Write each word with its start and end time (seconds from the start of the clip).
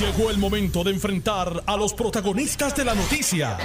Llegó 0.00 0.30
el 0.30 0.36
momento 0.36 0.84
de 0.84 0.90
enfrentar 0.90 1.62
a 1.64 1.74
los 1.74 1.94
protagonistas 1.94 2.76
de 2.76 2.84
la 2.84 2.94
noticia. 2.94 3.56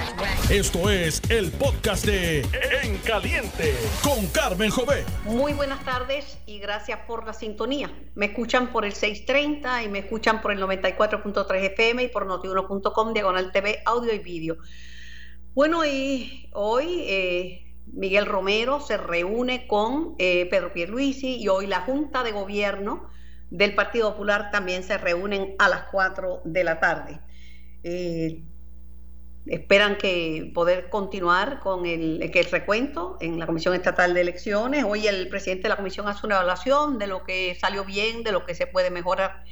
Esto 0.48 0.88
es 0.88 1.20
el 1.28 1.52
podcast 1.52 2.06
de 2.06 2.40
En 2.82 2.96
Caliente 3.04 3.74
con 4.02 4.26
Carmen 4.28 4.70
Jové. 4.70 5.04
Muy 5.24 5.52
buenas 5.52 5.84
tardes 5.84 6.38
y 6.46 6.58
gracias 6.58 7.00
por 7.06 7.26
la 7.26 7.34
sintonía. 7.34 7.92
Me 8.14 8.26
escuchan 8.26 8.72
por 8.72 8.86
el 8.86 8.94
630 8.94 9.82
y 9.82 9.88
me 9.90 9.98
escuchan 9.98 10.40
por 10.40 10.52
el 10.52 10.62
94.3 10.62 11.64
FM 11.72 12.04
y 12.04 12.08
por 12.08 12.24
notiuno.com, 12.24 13.12
diagonal 13.12 13.52
TV, 13.52 13.82
audio 13.84 14.14
y 14.14 14.18
vídeo. 14.18 14.56
Bueno, 15.52 15.84
y 15.84 16.48
hoy 16.54 17.04
eh, 17.08 17.74
Miguel 17.92 18.24
Romero 18.24 18.80
se 18.80 18.96
reúne 18.96 19.66
con 19.66 20.14
eh, 20.16 20.46
Pedro 20.46 20.72
Pierluisi 20.72 21.36
y 21.36 21.48
hoy 21.48 21.66
la 21.66 21.82
Junta 21.82 22.22
de 22.22 22.32
Gobierno 22.32 23.10
del 23.52 23.74
Partido 23.74 24.12
Popular 24.12 24.50
también 24.50 24.82
se 24.82 24.96
reúnen 24.96 25.54
a 25.58 25.68
las 25.68 25.82
4 25.90 26.40
de 26.44 26.64
la 26.64 26.80
tarde. 26.80 27.20
Eh, 27.84 28.42
esperan 29.44 29.98
que 29.98 30.50
poder 30.54 30.88
continuar 30.88 31.60
con 31.60 31.84
el, 31.84 32.22
el, 32.22 32.44
recuento 32.46 33.18
en 33.20 33.38
la 33.38 33.46
Comisión 33.46 33.74
Estatal 33.74 34.14
de 34.14 34.22
Elecciones. 34.22 34.84
Hoy 34.88 35.06
el 35.06 35.28
presidente 35.28 35.64
de 35.64 35.68
la 35.68 35.76
Comisión 35.76 36.08
hace 36.08 36.24
una 36.24 36.36
evaluación 36.36 36.98
de 36.98 37.06
lo 37.08 37.24
que 37.24 37.54
salió 37.60 37.84
bien, 37.84 38.22
de 38.22 38.32
lo 38.32 38.46
que 38.46 38.54
se 38.54 38.66
puede 38.66 38.90
mejorar. 38.90 39.44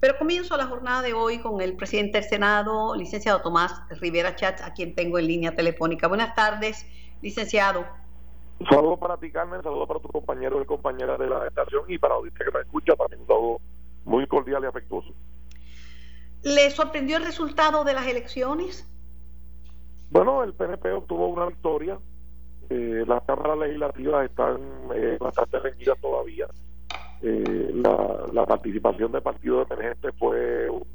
Pero 0.00 0.18
comienzo 0.18 0.56
la 0.56 0.66
jornada 0.66 1.02
de 1.02 1.12
hoy 1.12 1.38
con 1.38 1.60
el 1.60 1.76
presidente 1.76 2.18
del 2.20 2.28
Senado, 2.28 2.96
licenciado 2.96 3.40
Tomás 3.40 3.72
Rivera 4.00 4.34
Chatz, 4.34 4.62
a 4.62 4.74
quien 4.74 4.96
tengo 4.96 5.20
en 5.20 5.28
línea 5.28 5.54
telefónica. 5.54 6.08
Buenas 6.08 6.34
tardes, 6.34 6.86
licenciado. 7.22 7.86
Un 8.64 8.70
saludo 8.70 8.96
para 8.96 9.18
ti, 9.18 9.30
Carmen, 9.30 9.58
un 9.58 9.62
saludo 9.62 9.86
para 9.86 10.00
tu 10.00 10.08
compañero 10.08 10.62
y 10.62 10.64
compañera 10.64 11.18
de 11.18 11.26
la 11.28 11.46
estación 11.46 11.82
y 11.86 11.98
para 11.98 12.14
la 12.14 12.22
que 12.22 12.50
me 12.50 12.60
escucha, 12.60 12.96
también 12.96 13.20
un 13.20 13.26
saludo 13.26 13.60
muy 14.06 14.26
cordial 14.26 14.62
y 14.64 14.66
afectuoso. 14.66 15.12
¿Le 16.44 16.70
sorprendió 16.70 17.18
el 17.18 17.26
resultado 17.26 17.84
de 17.84 17.92
las 17.92 18.06
elecciones? 18.06 18.88
Bueno, 20.08 20.42
el 20.42 20.54
PNP 20.54 20.92
obtuvo 20.92 21.28
una 21.28 21.44
victoria. 21.44 21.98
Eh, 22.70 23.04
las 23.06 23.22
cámaras 23.24 23.58
legislativas 23.58 24.30
están 24.30 24.58
eh, 24.94 25.18
bastante 25.20 25.58
reñidas 25.58 26.00
todavía. 26.00 26.46
Eh, 27.20 27.70
la, 27.74 28.28
la, 28.32 28.46
participación 28.46 29.12
de 29.12 29.20
partidos 29.20 29.70
emergentes 29.70 30.14
fue 30.18 30.70
un 30.70 30.86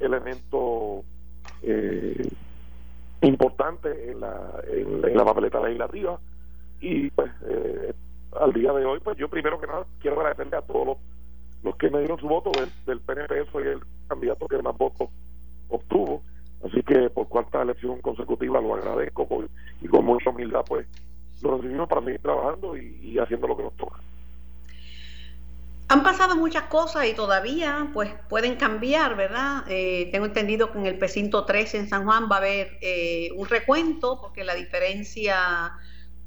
elemento 0.00 1.02
eh, 1.62 2.28
importante 3.22 4.10
en 4.10 4.20
la, 4.20 4.62
en, 4.70 5.02
en 5.02 5.16
la 5.16 5.24
papeleta 5.24 5.60
legislativa 5.60 6.20
y 6.80 7.10
pues 7.10 7.30
eh, 7.48 7.94
al 8.40 8.52
día 8.52 8.72
de 8.72 8.84
hoy 8.84 9.00
pues 9.00 9.16
yo 9.16 9.28
primero 9.28 9.60
que 9.60 9.66
nada 9.66 9.86
quiero 10.00 10.20
agradecerle 10.20 10.56
a 10.56 10.62
todos 10.62 10.86
los, 10.86 10.96
los 11.62 11.76
que 11.76 11.90
me 11.90 12.00
dieron 12.00 12.18
su 12.18 12.28
voto 12.28 12.50
del, 12.58 12.70
del 12.86 13.00
PNP 13.00 13.50
soy 13.50 13.64
el 13.68 13.80
candidato 14.08 14.46
que 14.46 14.62
más 14.62 14.76
votos 14.76 15.08
obtuvo 15.68 16.22
así 16.64 16.82
que 16.82 17.10
por 17.10 17.28
cuarta 17.28 17.62
elección 17.62 18.00
consecutiva 18.00 18.60
lo 18.60 18.74
agradezco 18.74 19.26
y 19.80 19.88
con 19.88 20.04
mucha 20.04 20.30
humildad 20.30 20.64
pues 20.66 20.86
lo 21.42 21.56
recibimos 21.56 21.88
para 21.88 22.02
seguir 22.02 22.20
trabajando 22.20 22.76
y, 22.76 23.18
haciendo 23.18 23.46
lo 23.46 23.56
que 23.56 23.62
nos 23.62 23.76
toca 23.76 23.96
han 25.88 26.02
pasado 26.02 26.34
muchas 26.34 26.64
cosas 26.64 27.06
y 27.06 27.14
todavía 27.14 27.90
pues 27.94 28.12
pueden 28.28 28.56
cambiar, 28.56 29.14
¿verdad? 29.14 29.62
Eh, 29.68 30.08
tengo 30.10 30.26
entendido 30.26 30.72
que 30.72 30.78
en 30.78 30.86
el 30.86 30.98
precinto 30.98 31.44
13 31.44 31.78
en 31.78 31.88
San 31.88 32.04
Juan 32.04 32.28
va 32.28 32.36
a 32.36 32.38
haber 32.38 32.76
eh, 32.80 33.30
un 33.36 33.46
recuento 33.48 34.18
porque 34.20 34.42
la 34.42 34.56
diferencia 34.56 35.72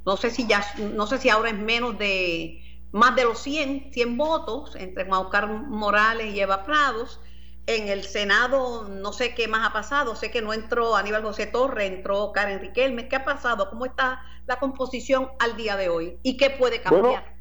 no 0.09 0.17
sé 0.17 0.31
si 0.31 0.47
ya, 0.47 0.63
no 0.95 1.05
sé 1.05 1.19
si 1.19 1.29
ahora 1.29 1.51
es 1.51 1.57
menos 1.59 1.95
de 1.99 2.63
más 2.91 3.15
de 3.15 3.25
los 3.25 3.37
100, 3.43 3.93
100 3.93 4.17
votos 4.17 4.75
entre 4.75 5.05
Maucar 5.05 5.47
Morales 5.47 6.33
y 6.33 6.39
Eva 6.39 6.65
Prados. 6.65 7.21
En 7.67 7.89
el 7.89 8.01
Senado 8.01 8.87
no 8.89 9.13
sé 9.13 9.35
qué 9.35 9.47
más 9.47 9.69
ha 9.69 9.71
pasado, 9.71 10.15
sé 10.15 10.31
que 10.31 10.41
no 10.41 10.51
entró 10.51 10.95
Aníbal 10.95 11.21
José 11.21 11.45
Torre, 11.45 11.85
entró 11.85 12.31
Karen 12.31 12.59
Riquelme. 12.59 13.07
¿Qué 13.07 13.17
ha 13.17 13.23
pasado? 13.23 13.69
¿Cómo 13.69 13.85
está 13.85 14.19
la 14.47 14.57
composición 14.57 15.27
al 15.37 15.55
día 15.55 15.77
de 15.77 15.89
hoy? 15.89 16.17
¿Y 16.23 16.37
qué 16.37 16.49
puede 16.49 16.81
cambiar? 16.81 17.35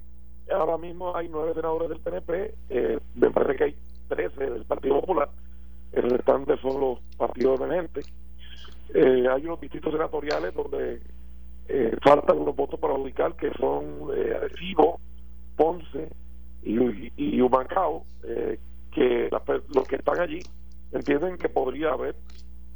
Bueno, 0.47 0.61
ahora 0.61 0.77
mismo 0.77 1.17
hay 1.17 1.31
nueve 1.31 1.55
senadores 1.55 1.89
del 1.89 2.01
PNP, 2.01 2.55
eh, 2.69 2.99
me 3.15 3.31
parece 3.31 3.57
que 3.57 3.65
hay 3.65 3.77
13 4.09 4.45
del 4.45 4.65
Partido 4.67 5.01
Popular, 5.01 5.31
el 5.93 6.11
restante 6.11 6.59
son 6.59 6.78
los 6.83 6.99
partidos 7.17 7.62
emergentes. 7.62 8.12
Eh, 8.93 9.27
hay 9.31 9.45
unos 9.47 9.59
distritos 9.59 9.91
senatoriales 9.91 10.55
donde 10.55 11.01
eh, 11.69 11.97
faltan 12.03 12.39
unos 12.39 12.56
votos 12.56 12.81
para 12.81 12.95
ubicar 12.95 13.37
que 13.37 13.51
son 13.61 14.11
eh, 14.15 14.75
Ponce 15.56 16.09
y, 16.62 17.12
y, 17.17 17.41
Humancao, 17.41 18.05
eh, 18.25 18.59
que 18.93 19.29
los 19.75 19.89
que 19.89 19.97
están 19.97 20.21
allí 20.21 20.41
entienden 20.93 21.37
que 21.37 21.49
podría 21.49 21.91
haber 21.91 22.17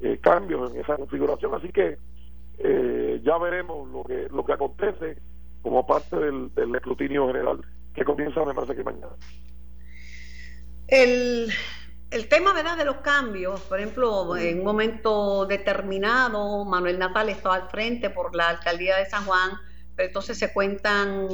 eh, 0.00 0.18
cambios 0.20 0.72
en 0.72 0.80
esa 0.80 0.96
configuración, 0.96 1.54
así 1.54 1.68
que 1.68 1.96
eh, 2.58 3.20
ya 3.24 3.38
veremos 3.38 3.88
lo 3.88 4.04
que 4.04 4.28
lo 4.30 4.44
que 4.44 4.52
acontece 4.52 5.16
como 5.62 5.86
parte 5.86 6.16
del, 6.16 6.52
del 6.54 6.74
escrutinio 6.74 7.26
general 7.28 7.64
que 7.94 8.04
comienza 8.04 8.44
me 8.44 8.54
parece 8.54 8.74
que 8.74 8.84
mañana. 8.84 9.12
El 10.88 11.48
el 12.12 12.28
tema 12.28 12.52
¿verdad? 12.52 12.76
de 12.76 12.84
los 12.84 12.96
cambios, 12.96 13.60
por 13.62 13.78
ejemplo, 13.78 14.36
en 14.36 14.58
un 14.58 14.64
momento 14.64 15.46
determinado, 15.46 16.64
Manuel 16.64 16.98
Natal 16.98 17.28
estaba 17.30 17.54
al 17.56 17.70
frente 17.70 18.10
por 18.10 18.36
la 18.36 18.50
alcaldía 18.50 18.98
de 18.98 19.06
San 19.06 19.24
Juan, 19.24 19.52
pero 19.96 20.08
entonces 20.08 20.38
se 20.38 20.52
cuentan 20.52 21.28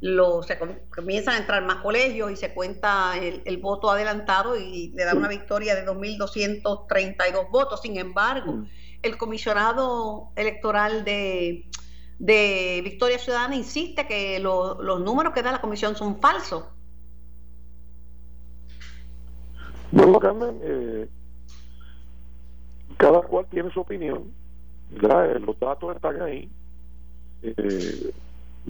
los, 0.00 0.46
se 0.46 0.58
comienzan 0.94 1.34
a 1.34 1.38
entrar 1.38 1.62
más 1.64 1.76
colegios 1.76 2.32
y 2.32 2.36
se 2.36 2.52
cuenta 2.52 3.16
el, 3.18 3.42
el 3.44 3.58
voto 3.58 3.90
adelantado 3.90 4.56
y 4.56 4.88
le 4.94 5.04
da 5.04 5.14
una 5.14 5.28
victoria 5.28 5.74
de 5.74 5.86
2.232 5.86 7.50
votos. 7.50 7.82
Sin 7.82 7.96
embargo, 7.98 8.64
el 9.02 9.16
comisionado 9.18 10.32
electoral 10.34 11.04
de, 11.04 11.68
de 12.18 12.80
Victoria 12.82 13.18
Ciudadana 13.18 13.54
insiste 13.54 14.06
que 14.06 14.38
lo, 14.38 14.82
los 14.82 15.00
números 15.00 15.34
que 15.34 15.42
da 15.42 15.52
la 15.52 15.60
comisión 15.60 15.94
son 15.94 16.20
falsos. 16.20 16.64
Bueno, 19.92 20.18
Carmen, 20.18 20.58
eh, 20.62 21.08
cada 22.96 23.20
cual 23.20 23.46
tiene 23.50 23.70
su 23.70 23.80
opinión, 23.80 24.32
¿verdad? 24.90 25.38
los 25.40 25.58
datos 25.60 25.94
están 25.94 26.22
ahí. 26.22 26.50
Eh, 27.42 28.10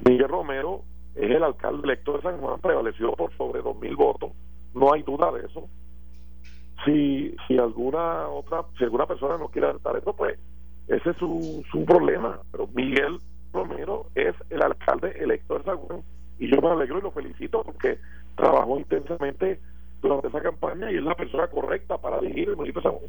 Miguel 0.04 0.28
Romero 0.28 0.82
es 1.14 1.30
el 1.30 1.44
alcalde 1.44 1.84
electo 1.84 2.14
de 2.14 2.22
San 2.22 2.38
Juan, 2.38 2.60
prevaleció 2.60 3.12
por 3.12 3.32
sobre 3.36 3.62
dos 3.62 3.78
mil 3.78 3.94
votos, 3.94 4.32
no 4.74 4.92
hay 4.92 5.02
duda 5.02 5.30
de 5.30 5.46
eso. 5.46 5.68
Si, 6.84 7.36
si 7.46 7.56
alguna 7.56 8.26
otra, 8.28 8.64
si 8.76 8.82
alguna 8.82 9.06
persona 9.06 9.38
no 9.38 9.46
quiere 9.46 9.68
aceptar 9.68 9.96
eso, 9.96 10.16
pues 10.16 10.36
ese 10.88 11.10
es 11.10 11.16
su, 11.18 11.64
su 11.70 11.84
problema. 11.84 12.40
Pero 12.50 12.66
Miguel 12.74 13.18
Romero 13.52 14.06
es 14.16 14.34
el 14.50 14.60
alcalde 14.60 15.14
electo 15.20 15.58
de 15.58 15.64
San 15.64 15.76
Juan 15.76 16.02
y 16.40 16.50
yo 16.50 16.60
me 16.60 16.70
alegro 16.70 16.98
y 16.98 17.02
lo 17.02 17.12
felicito 17.12 17.62
porque 17.62 17.98
trabajó 18.34 18.76
intensamente 18.78 19.60
durante 20.02 20.28
esa 20.28 20.40
campaña 20.40 20.90
y 20.90 20.96
es 20.96 21.02
la 21.02 21.14
persona 21.14 21.46
correcta 21.46 21.96
para 21.96 22.18
dirigir 22.20 22.50
el 22.50 22.56
municipio 22.56 22.82
de. 22.82 23.08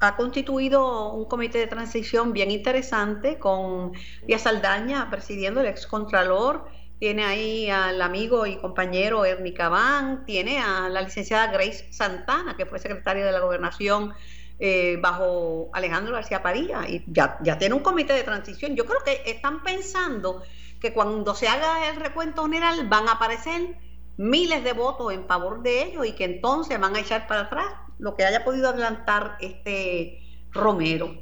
Ha 0.00 0.16
constituido 0.16 1.12
un 1.12 1.24
comité 1.26 1.58
de 1.58 1.66
transición 1.66 2.32
bien 2.32 2.50
interesante 2.50 3.38
con 3.38 3.92
Díaz 4.26 4.42
Saldaña 4.42 5.08
presidiendo 5.10 5.60
el 5.60 5.66
excontralor. 5.66 6.66
Tiene 6.98 7.24
ahí 7.24 7.70
al 7.70 8.00
amigo 8.02 8.46
y 8.46 8.56
compañero 8.56 9.24
Ernie 9.24 9.54
Cabán, 9.54 10.24
tiene 10.24 10.58
a 10.58 10.88
la 10.88 11.02
licenciada 11.02 11.52
Grace 11.52 11.92
Santana, 11.92 12.56
que 12.56 12.66
fue 12.66 12.78
secretaria 12.78 13.24
de 13.24 13.32
la 13.32 13.40
gobernación 13.40 14.14
eh, 14.58 14.98
bajo 15.00 15.68
Alejandro 15.74 16.14
García 16.14 16.42
Padilla, 16.42 16.88
y 16.88 17.04
ya, 17.06 17.38
ya 17.42 17.58
tiene 17.58 17.74
un 17.74 17.82
comité 17.82 18.14
de 18.14 18.22
transición. 18.22 18.74
Yo 18.76 18.86
creo 18.86 19.00
que 19.04 19.30
están 19.30 19.62
pensando 19.62 20.42
que 20.80 20.92
cuando 20.92 21.34
se 21.34 21.48
haga 21.48 21.88
el 21.90 21.96
recuento 21.96 22.42
general 22.44 22.86
van 22.88 23.08
a 23.08 23.12
aparecer 23.12 23.76
miles 24.16 24.64
de 24.64 24.72
votos 24.72 25.12
en 25.12 25.26
favor 25.26 25.62
de 25.62 25.84
ellos 25.84 26.06
y 26.06 26.12
que 26.12 26.24
entonces 26.24 26.80
van 26.80 26.96
a 26.96 27.00
echar 27.00 27.26
para 27.26 27.42
atrás 27.42 27.66
lo 27.98 28.14
que 28.14 28.24
haya 28.24 28.44
podido 28.44 28.68
adelantar 28.68 29.36
este 29.40 30.20
Romero. 30.52 31.14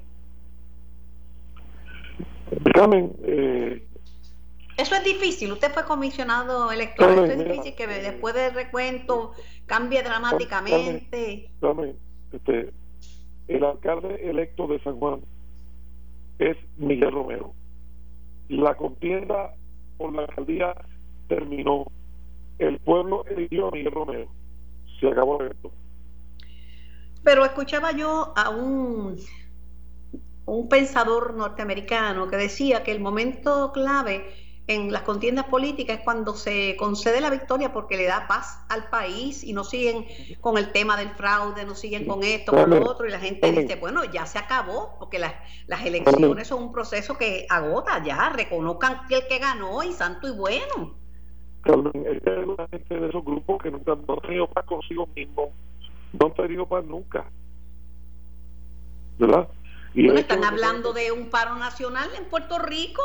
Carmen, 2.72 3.12
eh, 3.24 3.86
eso 4.76 4.94
es 4.94 5.04
difícil. 5.04 5.52
Usted 5.52 5.72
fue 5.72 5.84
comisionado 5.84 6.70
electoral. 6.70 7.16
Carmen, 7.16 7.30
Eso 7.30 7.40
es 7.40 7.48
difícil 7.48 7.74
que 7.74 7.86
después 7.86 8.34
del 8.34 8.54
recuento 8.54 9.32
cambie 9.66 10.02
dramáticamente. 10.02 11.50
Carmen, 11.60 11.96
este, 12.32 12.72
el 13.48 13.64
alcalde 13.64 14.28
electo 14.28 14.66
de 14.66 14.80
San 14.82 14.98
Juan 14.98 15.20
es 16.38 16.56
Miguel 16.76 17.12
Romero. 17.12 17.54
La 18.48 18.76
contienda 18.76 19.54
por 19.96 20.12
la 20.12 20.22
alcaldía 20.22 20.74
terminó 21.28 21.86
el 22.58 22.78
pueblo 22.78 23.24
eligió 23.26 23.68
a 23.68 23.70
Miguel 23.70 23.92
Romero. 23.92 24.28
Se 25.00 25.08
acabó 25.08 25.40
evento. 25.40 25.72
Pero 27.22 27.44
escuchaba 27.44 27.92
yo 27.92 28.32
a 28.36 28.50
un, 28.50 29.16
un 30.44 30.68
pensador 30.68 31.34
norteamericano 31.34 32.28
que 32.28 32.36
decía 32.36 32.82
que 32.82 32.92
el 32.92 33.00
momento 33.00 33.72
clave 33.72 34.26
en 34.66 34.92
las 34.92 35.02
contiendas 35.02 35.46
políticas 35.46 35.98
es 35.98 36.04
cuando 36.04 36.34
se 36.34 36.76
concede 36.76 37.20
la 37.20 37.28
victoria 37.28 37.72
porque 37.72 37.96
le 37.96 38.04
da 38.04 38.26
paz 38.26 38.60
al 38.68 38.88
país 38.88 39.44
y 39.44 39.52
no 39.52 39.62
siguen 39.62 40.06
con 40.40 40.56
el 40.56 40.72
tema 40.72 40.96
del 40.96 41.10
fraude, 41.10 41.66
no 41.66 41.74
siguen 41.74 42.06
con 42.06 42.22
esto, 42.22 42.52
con 42.52 42.70
lo 42.70 42.90
otro, 42.90 43.06
y 43.06 43.10
la 43.10 43.20
gente 43.20 43.52
dice, 43.52 43.76
bueno, 43.76 44.04
ya 44.04 44.24
se 44.24 44.38
acabó, 44.38 44.96
porque 44.98 45.18
las, 45.18 45.34
las 45.66 45.84
elecciones 45.84 46.48
son 46.48 46.62
un 46.62 46.72
proceso 46.72 47.18
que 47.18 47.46
agota, 47.50 48.02
ya 48.02 48.30
reconozcan 48.30 49.06
que 49.06 49.16
el 49.16 49.26
que 49.26 49.38
ganó 49.38 49.82
y 49.82 49.92
santo 49.92 50.28
y 50.28 50.32
bueno. 50.32 51.03
Es 51.64 52.46
una 52.46 52.68
gente 52.68 53.00
de 53.00 53.08
esos 53.08 53.24
grupos 53.24 53.62
que 53.62 53.70
nunca 53.70 53.94
no 53.94 54.14
han 54.14 54.20
tenido 54.20 54.46
paz 54.48 54.64
consigo 54.66 55.08
mismo, 55.14 55.52
no 56.12 56.26
han 56.26 56.34
tenido 56.34 56.66
paz 56.66 56.84
nunca. 56.84 57.24
¿Verdad? 59.18 59.48
Y 59.94 60.08
están 60.08 60.44
hablando 60.44 60.92
de 60.92 61.12
un 61.12 61.30
paro 61.30 61.54
nacional 61.56 62.08
en 62.18 62.24
Puerto 62.24 62.58
Rico 62.58 63.02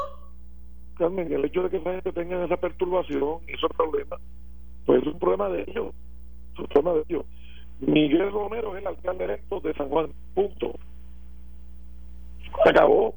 Carmen, 0.99 1.31
el 1.31 1.45
hecho 1.45 1.63
de 1.63 1.69
que 1.69 1.77
esa 1.77 1.93
gente 1.93 2.11
tenga 2.11 2.43
esa 2.43 2.57
perturbación 2.57 3.39
y 3.47 3.53
esos 3.53 3.71
problemas, 3.71 4.19
pues 4.85 5.01
es 5.01 5.07
un 5.07 5.17
problema 5.17 5.47
de 5.49 5.61
ellos. 5.61 5.95
Es 6.53 6.59
un 6.59 6.67
problema 6.67 6.93
de 6.95 7.05
ellos. 7.07 7.25
Miguel 7.79 8.31
Romero 8.31 8.75
es 8.75 8.81
el 8.81 8.87
alcalde 8.87 9.23
electo 9.23 9.61
de 9.61 9.73
San 9.75 9.87
Juan, 9.87 10.11
punto. 10.35 10.77
acabó. 12.65 13.15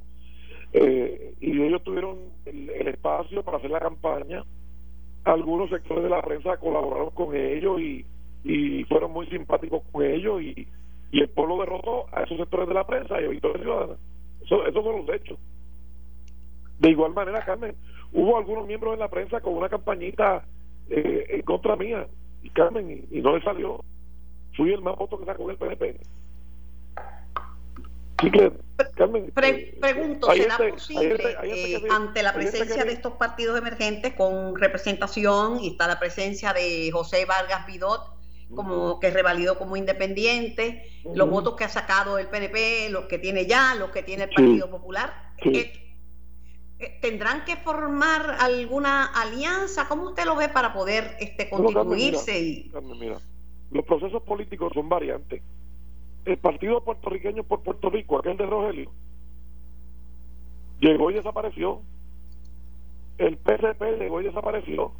Eh, 0.73 1.35
y 1.41 1.61
ellos 1.61 1.83
tuvieron 1.83 2.19
el, 2.47 2.71
espacio 2.71 3.43
para 3.43 3.59
hacer 3.59 3.71
la 3.71 3.81
campaña. 3.81 4.45
Algunos 5.25 5.71
sectores 5.71 6.05
de 6.05 6.11
la 6.11 6.23
prensa 6.23 6.57
colaboraron 6.57 7.11
con 7.11 7.35
ellos 7.37 7.81
y, 7.81 8.05
y 8.45 8.85
fueron 8.85 9.13
muy 9.13 9.27
simpáticos 9.27 9.83
con 9.93 10.05
ellos 10.05 10.43
y, 10.43 10.67
y 11.13 11.21
el 11.21 11.29
pueblo 11.29 11.59
derrotó 11.59 12.07
a 12.13 12.23
esos 12.23 12.39
sectores 12.39 12.69
de 12.69 12.75
la 12.75 12.87
prensa 12.87 13.21
y 13.21 13.27
a 13.27 13.29
Victoria 13.29 13.63
Ciudadana. 13.63 13.95
Eso, 14.43 14.67
esos 14.67 14.85
son 14.85 15.07
los 15.07 15.15
hechos. 15.15 15.39
De 16.79 16.91
igual 16.91 17.13
manera, 17.13 17.45
Carmen, 17.45 17.77
hubo 18.13 18.37
algunos 18.37 18.67
miembros 18.67 18.95
en 18.95 19.01
la 19.01 19.09
prensa 19.09 19.41
con 19.41 19.55
una 19.55 19.69
campañita 19.69 20.45
eh, 20.91 21.27
en 21.29 21.43
contra 21.43 21.77
mía, 21.77 22.07
y 22.43 22.51
Carmen, 22.51 23.07
y, 23.11 23.21
no 23.21 23.37
le 23.37 23.45
salió. 23.45 23.85
Fui 24.57 24.73
el 24.73 24.83
más 24.83 24.97
voto 24.97 25.19
que 25.19 25.27
sacó 25.27 25.49
el 25.51 25.57
PNP. 25.57 25.97
Así 28.23 28.31
que, 28.31 28.53
Carmen, 28.95 29.33
eh, 29.43 29.79
pregunto, 29.81 30.31
¿será 30.33 30.57
posible 30.57 31.37
eh, 31.43 31.83
ante 31.91 32.23
la 32.23 32.33
presencia 32.33 32.85
de 32.85 32.93
estos 32.93 33.15
partidos 33.15 33.59
emergentes 33.59 34.15
con 34.15 34.57
representación 34.57 35.59
y 35.59 35.71
está 35.71 35.89
la 35.89 35.99
presencia 35.99 36.53
de 36.53 36.89
José 36.93 37.25
Vargas 37.25 37.67
Vidot 37.67 38.13
como 38.55 39.01
que 39.01 39.11
revalidó 39.11 39.59
como 39.59 39.77
independiente, 39.77 40.87
los 41.15 41.29
votos 41.29 41.57
que 41.57 41.65
ha 41.65 41.69
sacado 41.69 42.19
el 42.19 42.29
PNP, 42.29 42.91
los 42.91 43.07
que 43.07 43.19
tiene 43.19 43.47
ya, 43.47 43.75
los 43.75 43.91
que 43.91 44.03
tiene 44.03 44.25
el 44.25 44.31
Partido 44.31 44.71
Popular? 44.71 45.13
Eh, 45.43 46.99
tendrán 47.01 47.45
que 47.45 47.57
formar 47.57 48.37
alguna 48.41 49.07
alianza. 49.07 49.89
¿Cómo 49.89 50.11
usted 50.11 50.27
lo 50.27 50.37
ve 50.37 50.49
para 50.49 50.75
poder 50.75 51.17
este, 51.19 51.49
constituirse? 51.49 52.41
y... 52.41 52.73
mira, 53.01 53.19
los 53.71 53.85
procesos 53.87 54.23
políticos 54.23 54.71
son 54.75 54.89
variantes. 54.89 55.43
El 56.25 56.39
partido 56.39 56.83
puertorriqueño 56.83 57.43
por 57.45 57.63
Puerto 57.63 57.91
Rico, 57.91 58.19
aquel 58.19 58.37
de 58.37 58.47
Rogelio, 58.47 58.91
llegó 60.81 61.11
y 61.11 61.15
desapareció. 61.15 61.81
El 63.19 63.37
PCP 63.37 63.99
llegó 63.99 64.21
y 64.21 64.25
desapareció. 64.25 64.93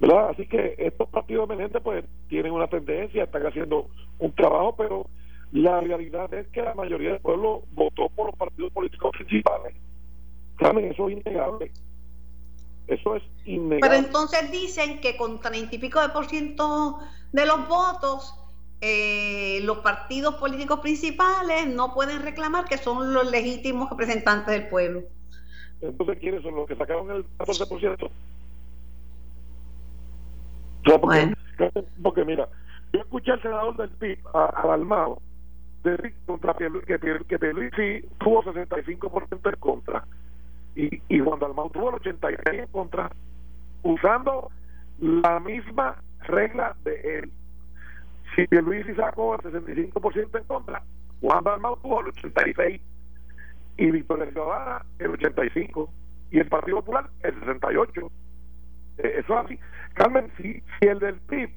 ¿verdad? 0.00 0.30
Así 0.30 0.46
que 0.46 0.74
estos 0.78 1.08
partidos 1.08 1.48
emergentes 1.48 1.80
pues 1.82 2.04
tienen 2.28 2.52
una 2.52 2.66
tendencia, 2.66 3.24
están 3.24 3.46
haciendo 3.46 3.88
un 4.18 4.32
trabajo, 4.32 4.74
pero 4.76 5.06
la 5.52 5.80
realidad 5.80 6.32
es 6.34 6.48
que 6.48 6.62
la 6.62 6.74
mayoría 6.74 7.10
del 7.10 7.20
pueblo 7.20 7.62
votó 7.72 8.08
por 8.08 8.26
los 8.26 8.36
partidos 8.36 8.72
políticos 8.72 9.12
principales 9.12 9.74
eso 10.60 11.08
es 11.08 11.18
innegable. 11.18 11.72
Eso 12.86 13.16
es 13.16 13.22
innegable. 13.44 13.80
Pero 13.80 13.94
entonces 13.94 14.50
dicen 14.50 15.00
que 15.00 15.16
con 15.16 15.40
treinta 15.40 15.74
y 15.74 15.78
pico 15.78 16.00
de 16.00 16.08
por 16.10 16.26
ciento 16.26 16.98
de 17.32 17.46
los 17.46 17.68
votos, 17.68 18.34
eh, 18.80 19.31
los 19.62 19.78
partidos 19.78 20.36
políticos 20.36 20.80
principales 20.80 21.66
no 21.68 21.94
pueden 21.94 22.22
reclamar 22.22 22.64
que 22.64 22.78
son 22.78 23.12
los 23.12 23.30
legítimos 23.30 23.90
representantes 23.90 24.54
del 24.54 24.68
pueblo. 24.68 25.02
Entonces, 25.80 26.18
¿quiénes 26.20 26.42
son 26.42 26.54
los 26.54 26.66
que 26.66 26.76
sacaron 26.76 27.10
el 27.10 27.24
14%? 27.38 28.10
porque, 31.00 31.34
porque, 32.02 32.24
mira, 32.24 32.48
yo 32.92 33.00
escuché 33.00 33.32
al 33.32 33.42
senador 33.42 33.76
del 33.76 33.90
PIB, 33.90 34.18
a, 34.34 35.16
decir 35.84 36.14
contra 36.26 36.54
que, 36.54 36.70
que, 36.86 36.98
que 36.98 38.04
tuvo 38.18 38.42
65% 38.44 39.48
en 39.48 39.60
contra 39.60 40.04
y, 40.74 41.02
y 41.08 41.20
Juan 41.20 41.38
Dalmau 41.40 41.70
tuvo 41.70 41.90
el 41.90 41.96
86 41.96 42.60
en 42.60 42.66
contra, 42.68 43.10
usando 43.82 44.50
la 45.00 45.40
misma 45.40 45.96
regla 46.20 46.76
de 46.84 47.18
él. 47.18 47.32
Si 48.34 48.46
Luis 48.50 48.86
sacó 48.96 49.34
el 49.34 49.40
65% 49.40 50.38
en 50.38 50.44
contra, 50.44 50.82
Juan 51.20 51.44
Dalmau 51.44 51.76
tuvo 51.80 52.00
el 52.00 52.08
86 52.08 52.80
y 53.76 53.90
Victoria 53.90 54.30
Ciudadana 54.30 54.84
el 54.98 55.10
85 55.10 55.90
y 56.30 56.38
el 56.38 56.48
Partido 56.48 56.78
Popular 56.78 57.08
el 57.22 57.34
68. 57.40 58.10
Eh, 58.98 59.14
eso 59.18 59.38
es 59.38 59.44
así. 59.44 59.58
Carmen, 59.94 60.30
si, 60.36 60.62
si 60.80 60.86
el 60.88 60.98
del 60.98 61.20
PIB, 61.20 61.50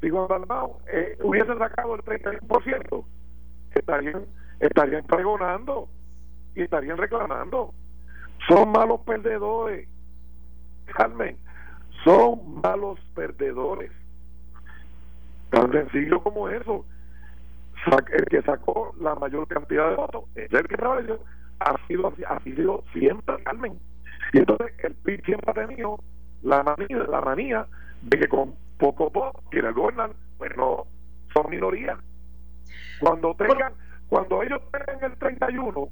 si 0.00 0.10
Juan 0.10 0.28
Dalmau 0.28 0.78
eh, 0.92 1.18
hubiese 1.22 1.56
sacado 1.58 1.96
el 1.96 2.02
31%, 2.02 3.04
estarían, 3.74 4.24
estarían 4.60 5.04
pregonando 5.06 5.88
y 6.54 6.62
estarían 6.62 6.96
reclamando 6.96 7.74
son 8.48 8.72
malos 8.72 9.00
perdedores. 9.00 9.88
Carmen, 10.86 11.38
son 12.04 12.60
malos 12.62 12.98
perdedores. 13.14 13.90
Tan 15.54 15.70
sencillo 15.70 16.22
como 16.22 16.48
eso. 16.48 16.84
El 18.12 18.24
que 18.26 18.42
sacó 18.42 18.94
la 19.00 19.14
mayor 19.14 19.46
cantidad 19.46 19.90
de 19.90 19.96
votos 19.96 20.24
es 20.34 20.52
el 20.52 20.66
que 20.66 20.76
trabajó. 20.76 21.18
Ha 21.60 21.86
sido, 21.86 22.12
ha 22.28 22.40
sido 22.40 22.82
siempre, 22.92 23.42
Carmen. 23.44 23.78
Y 24.32 24.38
entonces 24.38 24.72
el 24.82 24.94
PIB 24.94 25.24
siempre 25.24 25.50
ha 25.50 25.66
tenido 25.66 26.00
la 26.42 26.62
manía, 26.62 26.98
la 27.08 27.20
manía 27.20 27.66
de 28.02 28.18
que 28.18 28.28
con 28.28 28.54
poco 28.78 29.10
poco 29.10 29.42
quienes 29.50 29.74
gobernan, 29.74 30.12
pues 30.38 30.56
no, 30.56 30.86
son 31.32 31.50
minorías. 31.50 31.98
Cuando 33.00 33.34
tengan, 33.34 33.72
cuando 34.08 34.42
ellos 34.42 34.60
tengan 34.72 35.12
el 35.12 35.18
31 35.18 35.88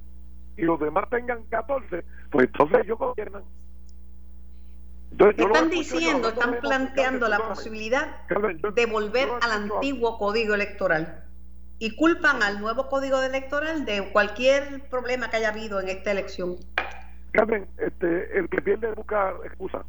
y 0.57 0.63
los 0.63 0.81
demás 0.81 1.09
tengan 1.11 1.43
14, 1.51 2.05
pues 2.31 2.47
entonces 2.47 2.81
ellos 2.85 2.99
gobiernan. 2.99 3.43
Están 5.19 5.71
diciendo, 5.71 6.29
están 6.29 6.59
planteando 6.61 7.29
la 7.29 7.39
posibilidad 7.39 8.27
de 8.75 8.87
volver 8.87 9.29
al 9.41 9.51
antiguo 9.51 10.19
código 10.19 10.55
electoral 10.55 11.25
y 11.79 11.97
culpan 11.97 12.43
al 12.43 12.61
nuevo 12.61 12.89
código 12.89 13.21
electoral 13.21 13.85
de 13.85 14.11
cualquier 14.13 14.89
problema 14.89 15.29
que 15.31 15.39
haya 15.39 15.49
habido 15.49 15.81
en 15.81 15.89
esta 15.89 16.13
elección. 16.13 16.57
Carmen, 17.33 17.67
este, 17.79 18.39
el 18.39 18.49
que 18.49 18.63
pierde 18.63 18.93
busca 18.93 19.35
excusa. 19.45 19.85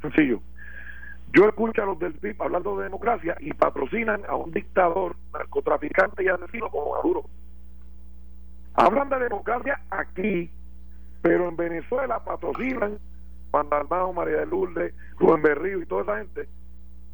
Sencillo. 0.00 0.40
Yo 1.32 1.48
escucho 1.48 1.82
a 1.82 1.86
los 1.86 1.98
del 1.98 2.14
PIB 2.14 2.42
hablando 2.42 2.76
de 2.76 2.84
democracia 2.84 3.36
y 3.40 3.52
patrocinan 3.54 4.22
a 4.28 4.36
un 4.36 4.50
dictador, 4.52 5.16
narcotraficante 5.32 6.24
y 6.24 6.28
asesino 6.28 6.68
como 6.70 6.94
Maduro. 6.96 7.24
Hablan 8.74 9.08
de 9.08 9.18
democracia 9.18 9.80
aquí, 9.90 10.50
pero 11.22 11.48
en 11.48 11.56
Venezuela 11.56 12.22
patrocinan 12.24 12.98
Juan 13.52 13.68
Dalmao, 13.68 14.12
María 14.12 14.38
de 14.38 14.46
Lourdes, 14.46 14.94
Rubén 15.18 15.42
Berrío 15.42 15.82
y 15.82 15.86
toda 15.86 16.02
esa 16.02 16.18
gente 16.18 16.48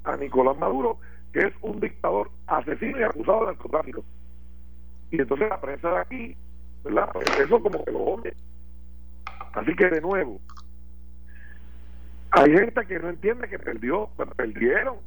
a 0.05 0.17
Nicolás 0.17 0.57
Maduro, 0.57 0.99
que 1.33 1.41
es 1.41 1.53
un 1.61 1.81
dictador 1.81 2.31
asesino 2.47 2.99
y 2.99 3.03
acusado 3.03 3.41
de 3.41 3.47
narcotráfico. 3.47 4.05
Y 5.11 5.21
entonces 5.21 5.49
la 5.49 5.61
prensa 5.61 5.91
de 5.91 5.99
aquí, 5.99 6.37
¿verdad? 6.85 7.11
Pues 7.13 7.27
eso 7.41 7.61
como 7.61 7.85
que 7.85 7.91
lo 7.91 8.01
oye. 8.05 8.35
Así 9.53 9.75
que 9.75 9.89
de 9.89 10.01
nuevo, 10.01 10.41
hay 12.31 12.53
gente 12.53 12.87
que 12.87 12.99
no 13.01 13.09
entiende 13.09 13.49
que 13.49 13.59
perdió, 13.59 14.09
perdieron 14.37 14.99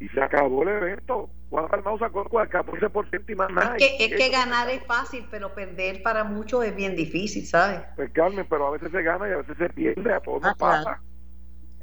y 0.00 0.08
se 0.08 0.20
acabó 0.20 0.64
el 0.64 0.70
evento. 0.70 1.30
Juan 1.54 1.68
Dalmau 1.70 1.96
sacó 2.00 2.22
el 2.22 2.48
14% 2.50 3.24
y 3.28 3.34
más 3.36 3.48
nada. 3.48 3.76
Es 3.76 3.92
que, 3.92 4.04
es 4.06 4.16
que 4.16 4.28
ganar 4.28 4.68
es 4.70 4.84
fácil, 4.86 5.24
pero 5.30 5.54
perder 5.54 6.02
para 6.02 6.24
muchos 6.24 6.64
es 6.64 6.74
bien 6.74 6.96
difícil, 6.96 7.46
¿sabes? 7.46 7.80
Pues 7.94 8.10
Carmen, 8.10 8.44
pero 8.50 8.66
a 8.66 8.70
veces 8.72 8.90
se 8.90 9.00
gana 9.02 9.28
y 9.28 9.32
a 9.32 9.36
veces 9.36 9.56
se 9.56 9.68
pierde, 9.68 10.12
a 10.12 10.18
todos 10.18 10.42
nos 10.42 10.50
ah, 10.50 10.56
pasa. 10.58 11.00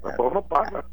A 0.03 0.15
todos 0.17 0.33
nos 0.33 0.45
pasa. 0.47 0.83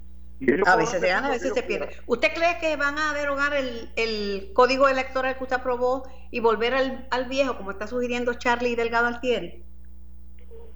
a 0.67 0.77
veces 0.77 1.01
se 1.01 1.09
gana, 1.09 1.27
a 1.27 1.31
veces 1.33 1.55
se 1.55 1.63
pierde. 1.65 1.89
¿Usted 2.07 2.29
cree 2.33 2.61
que 2.61 2.77
van 2.77 2.97
a 3.01 3.15
derogar 3.15 3.53
el, 3.53 3.91
el 3.97 4.53
código 4.55 4.87
electoral 4.87 5.37
que 5.37 5.43
usted 5.43 5.57
aprobó 5.57 6.05
y 6.31 6.39
volver 6.39 6.75
al, 6.75 7.09
al 7.11 7.29
viejo, 7.29 7.57
como 7.57 7.73
está 7.73 7.89
sugiriendo 7.89 8.35
Charlie 8.35 8.77
Delgado 8.77 9.09
Altieri? 9.09 9.65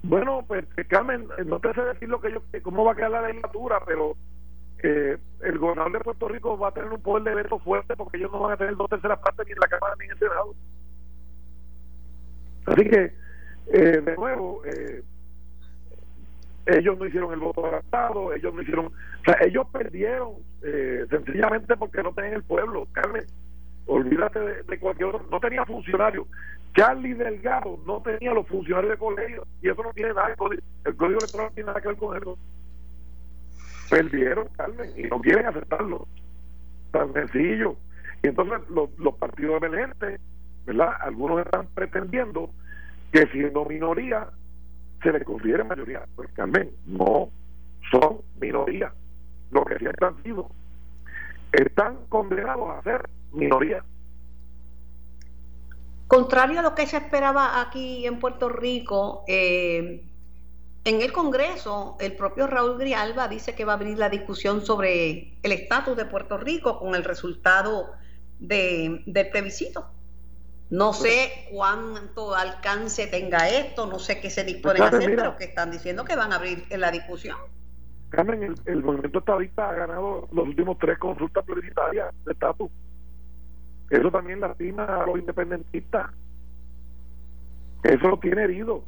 Bueno, 0.01 0.43
pues 0.45 0.65
Carmen, 0.89 1.29
no 1.45 1.57
te 1.61 1.73
sé 1.73 1.81
decir 1.81 2.09
lo 2.09 2.19
que 2.19 2.33
yo, 2.33 2.41
cómo 2.63 2.83
va 2.83 2.91
a 2.91 2.95
quedar 2.95 3.11
la 3.11 3.21
legislatura, 3.21 3.81
pero 3.85 4.17
eh, 4.83 5.17
el 5.41 5.57
gobernador 5.57 5.93
de 5.93 5.99
Puerto 5.99 6.27
Rico 6.27 6.57
va 6.57 6.67
a 6.67 6.73
tener 6.73 6.91
un 6.91 7.01
poder 7.01 7.23
de 7.23 7.35
veto 7.35 7.57
fuerte 7.59 7.95
porque 7.95 8.17
ellos 8.17 8.31
no 8.31 8.41
van 8.41 8.51
a 8.53 8.57
tener 8.57 8.75
dos 8.75 8.89
terceras 8.89 9.19
partes 9.19 9.45
ni 9.45 9.53
en 9.53 9.59
la 9.59 9.67
Cámara 9.67 9.95
ni 9.97 10.05
en 10.05 10.11
el 10.11 10.19
Senado. 10.19 10.55
Así 12.65 12.89
que, 12.89 13.13
eh, 13.73 14.01
de 14.01 14.15
nuevo, 14.15 14.61
eh, 14.65 15.03
ellos 16.65 16.97
no 16.97 17.05
hicieron 17.05 17.33
el 17.33 17.39
voto 17.39 17.65
adelantado, 17.65 18.33
ellos 18.33 18.53
no 18.53 18.61
hicieron, 18.61 18.85
o 18.87 19.23
sea, 19.25 19.37
ellos 19.41 19.67
perdieron 19.71 20.33
eh, 20.61 21.05
sencillamente 21.09 21.75
porque 21.75 22.03
no 22.03 22.13
tenían 22.13 22.35
el 22.35 22.43
pueblo, 22.43 22.87
Carmen, 22.93 23.25
olvídate 23.85 24.39
de, 24.39 24.79
cualquier 24.79 25.09
otro, 25.09 25.25
no 25.29 25.39
tenía 25.39 25.65
funcionarios. 25.65 26.27
Charlie 26.75 27.13
Delgado 27.13 27.79
no 27.85 28.01
tenía 28.01 28.33
los 28.33 28.47
funcionarios 28.47 28.91
de 28.91 28.97
colegio 28.97 29.45
y 29.61 29.69
eso 29.69 29.83
no 29.83 29.93
tiene 29.93 30.13
nada, 30.13 30.29
el 30.29 30.35
código, 30.37 30.61
el 30.85 30.95
código 30.95 31.19
electoral 31.19 31.47
no 31.47 31.53
tiene 31.53 31.67
nada 31.67 31.81
que 31.81 31.87
ver 31.89 31.97
con 31.97 32.17
eso. 32.17 32.37
Perdieron, 33.89 34.47
Carmen, 34.57 34.91
y 34.97 35.03
no 35.03 35.19
quieren 35.21 35.45
aceptarlo. 35.45 36.07
Tan 36.91 37.13
sencillo. 37.13 37.75
Y 38.21 38.27
entonces 38.27 38.59
los, 38.69 38.89
los 38.97 39.15
partidos 39.15 39.61
emergentes, 39.61 40.19
¿verdad? 40.65 40.93
Algunos 41.01 41.45
están 41.45 41.67
pretendiendo 41.73 42.49
que 43.11 43.27
siendo 43.27 43.65
minoría 43.65 44.27
se 45.01 45.11
les 45.11 45.23
considere 45.23 45.63
mayoría. 45.63 46.05
Pues 46.15 46.29
Carmen, 46.33 46.71
no 46.85 47.29
son 47.91 48.21
minoría. 48.39 48.93
Lo 49.51 49.63
que 49.65 49.77
siempre 49.77 50.07
han 50.07 50.23
sido. 50.23 50.49
Están 51.51 51.97
condenados 52.09 52.69
a 52.69 52.81
ser 52.81 53.09
minoría. 53.31 53.83
Contrario 56.07 56.59
a 56.59 56.63
lo 56.63 56.75
que 56.75 56.87
se 56.87 56.97
esperaba 56.97 57.61
aquí 57.61 58.05
en 58.05 58.19
Puerto 58.19 58.49
Rico, 58.49 59.23
eh, 59.27 60.03
en 60.85 61.01
el 61.01 61.13
Congreso, 61.13 61.95
el 61.99 62.15
propio 62.15 62.45
Raúl 62.47 62.77
Grialba 62.77 63.27
dice 63.27 63.55
que 63.55 63.63
va 63.63 63.73
a 63.73 63.75
abrir 63.75 63.97
la 63.97 64.09
discusión 64.09 64.65
sobre 64.65 65.37
el 65.41 65.51
estatus 65.51 65.95
de 65.95 66.05
Puerto 66.05 66.37
Rico 66.37 66.79
con 66.79 66.93
el 66.95 67.05
resultado 67.05 67.91
de, 68.39 69.01
del 69.05 69.29
plebiscito. 69.29 69.85
No 70.69 70.91
sé 70.91 71.47
cuánto 71.51 72.35
alcance 72.35 73.07
tenga 73.07 73.47
esto, 73.47 73.85
no 73.85 73.99
sé 73.99 74.19
qué 74.19 74.29
se 74.29 74.43
disponen 74.43 74.81
a 74.81 74.87
hacer, 74.87 75.15
pero 75.15 75.37
que 75.37 75.45
están 75.45 75.71
diciendo 75.71 76.03
que 76.03 76.15
van 76.15 76.33
a 76.33 76.37
abrir 76.37 76.65
la 76.77 76.91
discusión. 76.91 77.37
Carmen, 78.09 78.55
el, 78.65 78.83
movimiento 78.83 79.19
estadista 79.19 79.69
ha 79.69 79.73
ganado 79.73 80.27
los 80.31 80.47
últimos 80.47 80.77
tres 80.79 80.97
consultas 80.97 81.45
plebiscitarias 81.45 82.13
de 82.25 82.31
estatus. 82.31 82.69
Eso 83.89 84.11
también 84.11 84.39
lastima 84.39 84.83
a 84.83 85.05
los 85.05 85.19
independentistas. 85.19 86.11
Eso 87.83 88.07
lo 88.07 88.19
tiene 88.19 88.43
herido. 88.43 88.83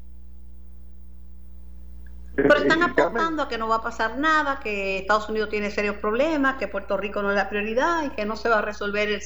Pero 2.35 2.55
están 2.55 2.83
apostando 2.83 3.43
a 3.43 3.47
que 3.47 3.57
no 3.57 3.67
va 3.67 3.77
a 3.77 3.81
pasar 3.81 4.17
nada, 4.17 4.59
que 4.59 4.99
Estados 4.99 5.29
Unidos 5.29 5.49
tiene 5.49 5.71
serios 5.71 5.95
problemas, 5.97 6.55
que 6.55 6.67
Puerto 6.67 6.97
Rico 6.97 7.21
no 7.21 7.29
es 7.29 7.35
la 7.35 7.49
prioridad 7.49 8.03
y 8.05 8.09
que 8.09 8.25
no 8.25 8.35
se 8.35 8.49
va 8.49 8.59
a 8.59 8.61
resolver 8.61 9.07
el 9.09 9.21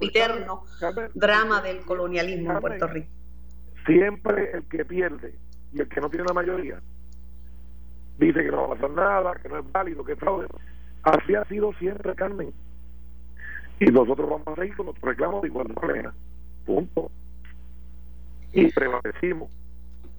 eterno 0.00 0.64
drama 1.14 1.60
del 1.60 1.80
colonialismo 1.80 2.52
en 2.52 2.60
Puerto 2.60 2.86
Rico. 2.86 3.08
Siempre 3.86 4.52
el 4.52 4.64
que 4.64 4.84
pierde 4.84 5.34
y 5.72 5.80
el 5.80 5.88
que 5.88 6.00
no 6.00 6.08
tiene 6.08 6.24
la 6.24 6.32
mayoría 6.32 6.80
dice 8.18 8.44
que 8.44 8.50
no 8.50 8.68
va 8.68 8.74
a 8.74 8.78
pasar 8.78 8.90
nada, 8.90 9.34
que 9.34 9.48
no 9.48 9.58
es 9.58 9.72
válido, 9.72 10.04
que 10.04 10.12
es 10.12 10.18
fraude. 10.18 10.46
Así 11.02 11.34
ha 11.34 11.44
sido 11.44 11.72
siempre, 11.74 12.14
Carmen. 12.14 12.52
Y 13.80 13.86
nosotros 13.86 14.28
vamos 14.28 14.46
a 14.46 14.54
seguir 14.54 14.76
con 14.76 14.86
nuestros 14.86 15.10
reclamos 15.10 15.42
de 15.42 15.48
igualdad 15.48 15.74
plena. 15.74 16.14
Punto. 16.64 17.10
Y 18.52 18.72
prevalecimos. 18.72 19.50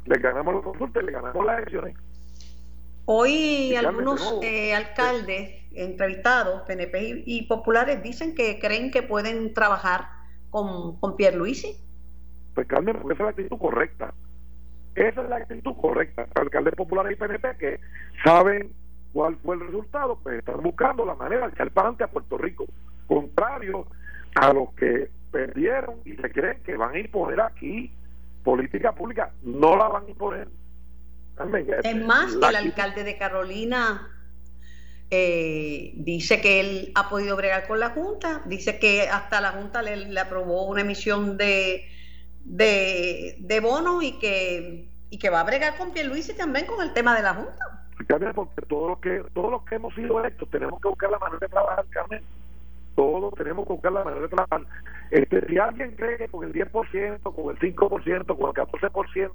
Le 0.05 0.19
ganamos 0.19 0.55
los 0.55 0.63
consultas, 0.63 1.03
le 1.03 1.11
ganamos 1.11 1.45
las 1.45 1.57
elecciones. 1.57 1.95
Hoy 3.05 3.75
algunos 3.75 4.39
eh, 4.41 4.73
alcaldes 4.73 5.63
entrevistados, 5.73 6.61
PNP 6.63 7.23
y, 7.25 7.43
populares, 7.43 8.01
dicen 8.01 8.33
que 8.33 8.59
creen 8.59 8.91
que 8.91 9.03
pueden 9.03 9.53
trabajar 9.53 10.07
con, 10.49 10.99
con 10.99 11.15
Pierluisi. 11.15 11.77
Pues 12.55 12.67
Carmen, 12.67 12.95
esa 12.95 13.13
es 13.13 13.19
la 13.19 13.29
actitud 13.29 13.57
correcta. 13.57 14.13
Esa 14.95 15.21
es 15.21 15.29
la 15.29 15.35
actitud 15.35 15.75
correcta. 15.75 16.27
Alcaldes 16.35 16.73
populares 16.75 17.11
y 17.11 17.15
PNP 17.15 17.57
que 17.57 17.79
saben 18.23 18.71
cuál 19.13 19.35
fue 19.43 19.55
el 19.55 19.67
resultado, 19.67 20.17
pues 20.23 20.39
están 20.39 20.63
buscando 20.63 21.05
la 21.05 21.15
manera 21.15 21.47
de 21.47 21.53
echar 21.53 21.69
para 21.71 21.89
adelante 21.89 22.05
a 22.05 22.07
Puerto 22.07 22.37
Rico. 22.37 22.65
Contrario 23.07 23.85
a 24.35 24.53
los 24.53 24.73
que 24.73 25.09
perdieron 25.31 25.95
y 26.05 26.15
se 26.15 26.31
creen 26.31 26.63
que 26.63 26.75
van 26.75 26.95
a 26.95 26.99
imponer 26.99 27.41
aquí 27.41 27.91
política 28.43 28.93
pública, 28.93 29.31
no 29.43 29.75
la 29.75 29.89
van 29.89 30.05
a 30.05 30.09
imponer 30.09 30.47
es 31.83 31.95
más, 32.05 32.33
el 32.33 32.55
alcalde 32.55 33.03
de 33.03 33.17
Carolina 33.17 34.09
eh, 35.11 35.91
dice 35.95 36.41
que 36.41 36.59
él 36.59 36.91
ha 36.95 37.09
podido 37.09 37.35
bregar 37.35 37.67
con 37.67 37.79
la 37.79 37.89
Junta, 37.89 38.41
dice 38.45 38.79
que 38.79 39.03
hasta 39.03 39.41
la 39.41 39.51
Junta 39.51 39.81
le, 39.81 40.19
aprobó 40.19 40.65
una 40.65 40.81
emisión 40.81 41.37
de, 41.37 41.87
de, 42.43 43.35
de 43.39 43.59
bonos 43.59 44.03
y 44.03 44.17
que, 44.17 44.89
y 45.09 45.19
que 45.19 45.29
va 45.29 45.41
a 45.41 45.43
bregar 45.43 45.77
con 45.77 45.91
Pierluisi 45.91 46.35
también 46.35 46.65
con 46.65 46.81
el 46.81 46.93
tema 46.93 47.15
de 47.15 47.23
la 47.23 47.33
Junta. 47.33 47.85
porque 48.33 48.61
todos 48.63 48.89
los 48.89 48.99
que, 48.99 49.23
todos 49.33 49.51
los 49.51 49.63
que 49.65 49.75
hemos 49.75 49.93
sido 49.93 50.19
electos 50.19 50.49
tenemos 50.49 50.81
que 50.81 50.87
buscar 50.87 51.11
la 51.11 51.19
manera 51.19 51.39
de 51.39 51.49
trabajar, 51.49 51.85
Carmen. 51.89 52.21
Todos 52.95 53.33
tenemos 53.35 53.67
que 53.67 53.73
buscar 53.73 53.91
la 53.91 54.03
manera 54.05 54.21
de 54.21 54.29
trabajar. 54.29 54.61
Este, 55.11 55.45
si 55.47 55.57
alguien 55.57 55.91
cree 55.95 56.17
que 56.17 56.27
con 56.29 56.45
el 56.45 56.53
10%, 56.53 56.71
con 56.71 57.55
el 57.55 57.59
5%, 57.59 57.75
con 57.75 57.99
el 57.99 58.55
14% 58.55 59.31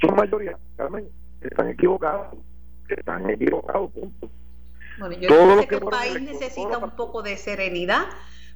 son 0.00 0.16
mayoría, 0.16 0.58
Carmen, 0.76 1.06
están 1.48 1.68
equivocados, 1.68 2.36
están 2.88 3.30
equivocados, 3.30 3.90
punto. 3.92 4.30
Bueno, 4.98 5.16
yo 5.16 5.28
creo 5.28 5.68
que 5.68 5.74
el 5.74 5.80
país 5.82 6.20
necesita 6.20 6.78
un 6.78 6.90
poco 6.92 7.22
de 7.22 7.36
serenidad. 7.36 8.04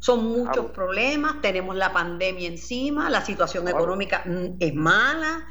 Son 0.00 0.24
muchos 0.24 0.66
problemas, 0.66 1.40
tenemos 1.40 1.74
la 1.74 1.92
pandemia 1.92 2.46
encima, 2.46 3.10
la 3.10 3.20
situación 3.20 3.66
económica 3.66 4.22
mm, 4.24 4.56
es 4.60 4.72
mala 4.72 5.44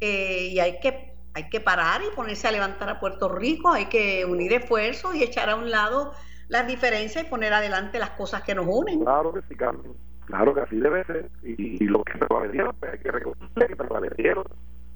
eh, 0.00 0.50
y 0.52 0.60
hay 0.60 0.78
que 0.78 1.08
hay 1.34 1.48
que 1.48 1.60
parar 1.60 2.00
y 2.02 2.14
ponerse 2.16 2.48
a 2.48 2.52
levantar 2.52 2.88
a 2.88 2.98
Puerto 2.98 3.28
Rico, 3.28 3.70
hay 3.70 3.86
que 3.86 4.24
unir 4.24 4.52
esfuerzos 4.52 5.14
y 5.14 5.22
echar 5.22 5.50
a 5.50 5.56
un 5.56 5.70
lado 5.70 6.12
las 6.48 6.66
diferencias 6.66 7.24
y 7.24 7.28
poner 7.28 7.52
adelante 7.52 7.98
las 7.98 8.10
cosas 8.10 8.42
que 8.42 8.54
nos 8.54 8.66
unen. 8.68 9.00
Claro 9.00 9.32
que 9.32 9.42
sí, 9.48 9.54
Carmen. 9.54 9.92
Claro 10.24 10.54
que 10.54 10.60
así 10.62 10.76
debe 10.76 11.04
ser. 11.04 11.30
Y, 11.42 11.84
lo 11.84 12.02
que 12.02 12.18
prevalecieron, 12.18 12.74
pues 12.80 12.92
hay 12.92 12.98
que 12.98 13.10
reconocer 13.10 13.66
que 13.68 13.76
prevalecieron. 13.76 14.44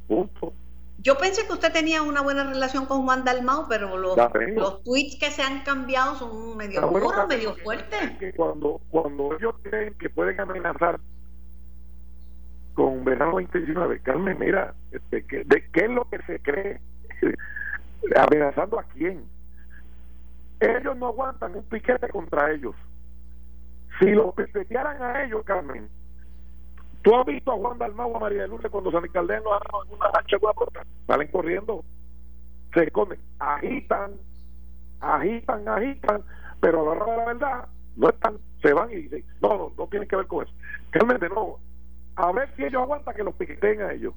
Punto. 0.08 0.52
Yo 1.02 1.18
pensé 1.18 1.44
que 1.46 1.52
usted 1.52 1.72
tenía 1.72 2.00
una 2.02 2.20
buena 2.20 2.44
relación 2.44 2.86
con 2.86 3.02
Juan 3.02 3.24
Dalmau, 3.24 3.66
pero 3.68 3.96
los, 3.96 4.16
los 4.54 4.82
tweets 4.84 5.18
que 5.18 5.30
se 5.32 5.42
han 5.42 5.64
cambiado 5.64 6.14
son 6.14 6.56
medio 6.56 6.80
duros, 6.82 7.26
medio 7.28 7.54
fuertes. 7.56 8.18
Que 8.18 8.32
cuando, 8.32 8.80
cuando 8.88 9.36
ellos 9.36 9.54
creen 9.62 9.94
que 9.94 10.08
pueden 10.08 10.38
amenazar 10.40 11.00
con 12.74 13.04
verano 13.04 13.32
2019, 13.32 14.00
Carmen, 14.00 14.38
mira, 14.38 14.74
este, 14.92 15.44
¿de 15.44 15.68
qué 15.72 15.80
es 15.80 15.90
lo 15.90 16.08
que 16.08 16.18
se 16.22 16.38
cree? 16.40 16.80
¿Amenazando 18.16 18.78
a 18.78 18.84
quién? 18.84 19.24
Ellos 20.60 20.96
no 20.96 21.08
aguantan 21.08 21.56
un 21.56 21.64
piquete 21.64 22.08
contra 22.10 22.52
ellos. 22.52 22.76
Si 23.98 24.10
los 24.10 24.34
piquetearan 24.34 25.02
a 25.02 25.24
ellos, 25.24 25.44
Carmen, 25.44 25.88
¿Tú 27.02 27.16
has 27.16 27.26
visto 27.26 27.52
a 27.52 27.56
Juan 27.56 27.78
Dalmau 27.78 28.16
a 28.16 28.20
María 28.20 28.42
de 28.42 28.48
Lourdes 28.48 28.70
cuando 28.70 28.92
San 28.92 29.06
Caldeno 29.08 29.50
en 29.56 29.94
una 29.94 30.10
lancha 30.14 30.38
puerta? 30.38 30.84
Salen 31.06 31.28
corriendo, 31.28 31.84
se 32.72 32.84
esconden, 32.84 33.18
agitan, 33.40 34.12
agitan, 35.00 35.68
agitan, 35.68 36.22
pero 36.60 36.80
a 36.80 36.94
la 36.94 37.02
hora 37.02 37.12
de 37.12 37.16
la 37.16 37.24
verdad 37.24 37.68
no 37.96 38.08
están, 38.08 38.38
se 38.62 38.72
van 38.72 38.90
y 38.92 38.96
dicen, 38.96 39.24
no, 39.40 39.58
no, 39.58 39.72
no 39.76 39.86
tienen 39.88 40.08
que 40.08 40.16
ver 40.16 40.26
con 40.26 40.44
eso. 40.44 40.54
Realmente 40.92 41.28
no. 41.28 41.58
A 42.14 42.30
ver 42.30 42.50
si 42.56 42.64
ellos 42.64 42.82
aguantan 42.82 43.14
que 43.14 43.24
los 43.24 43.34
piqueten 43.34 43.82
a 43.82 43.92
ellos, 43.92 44.14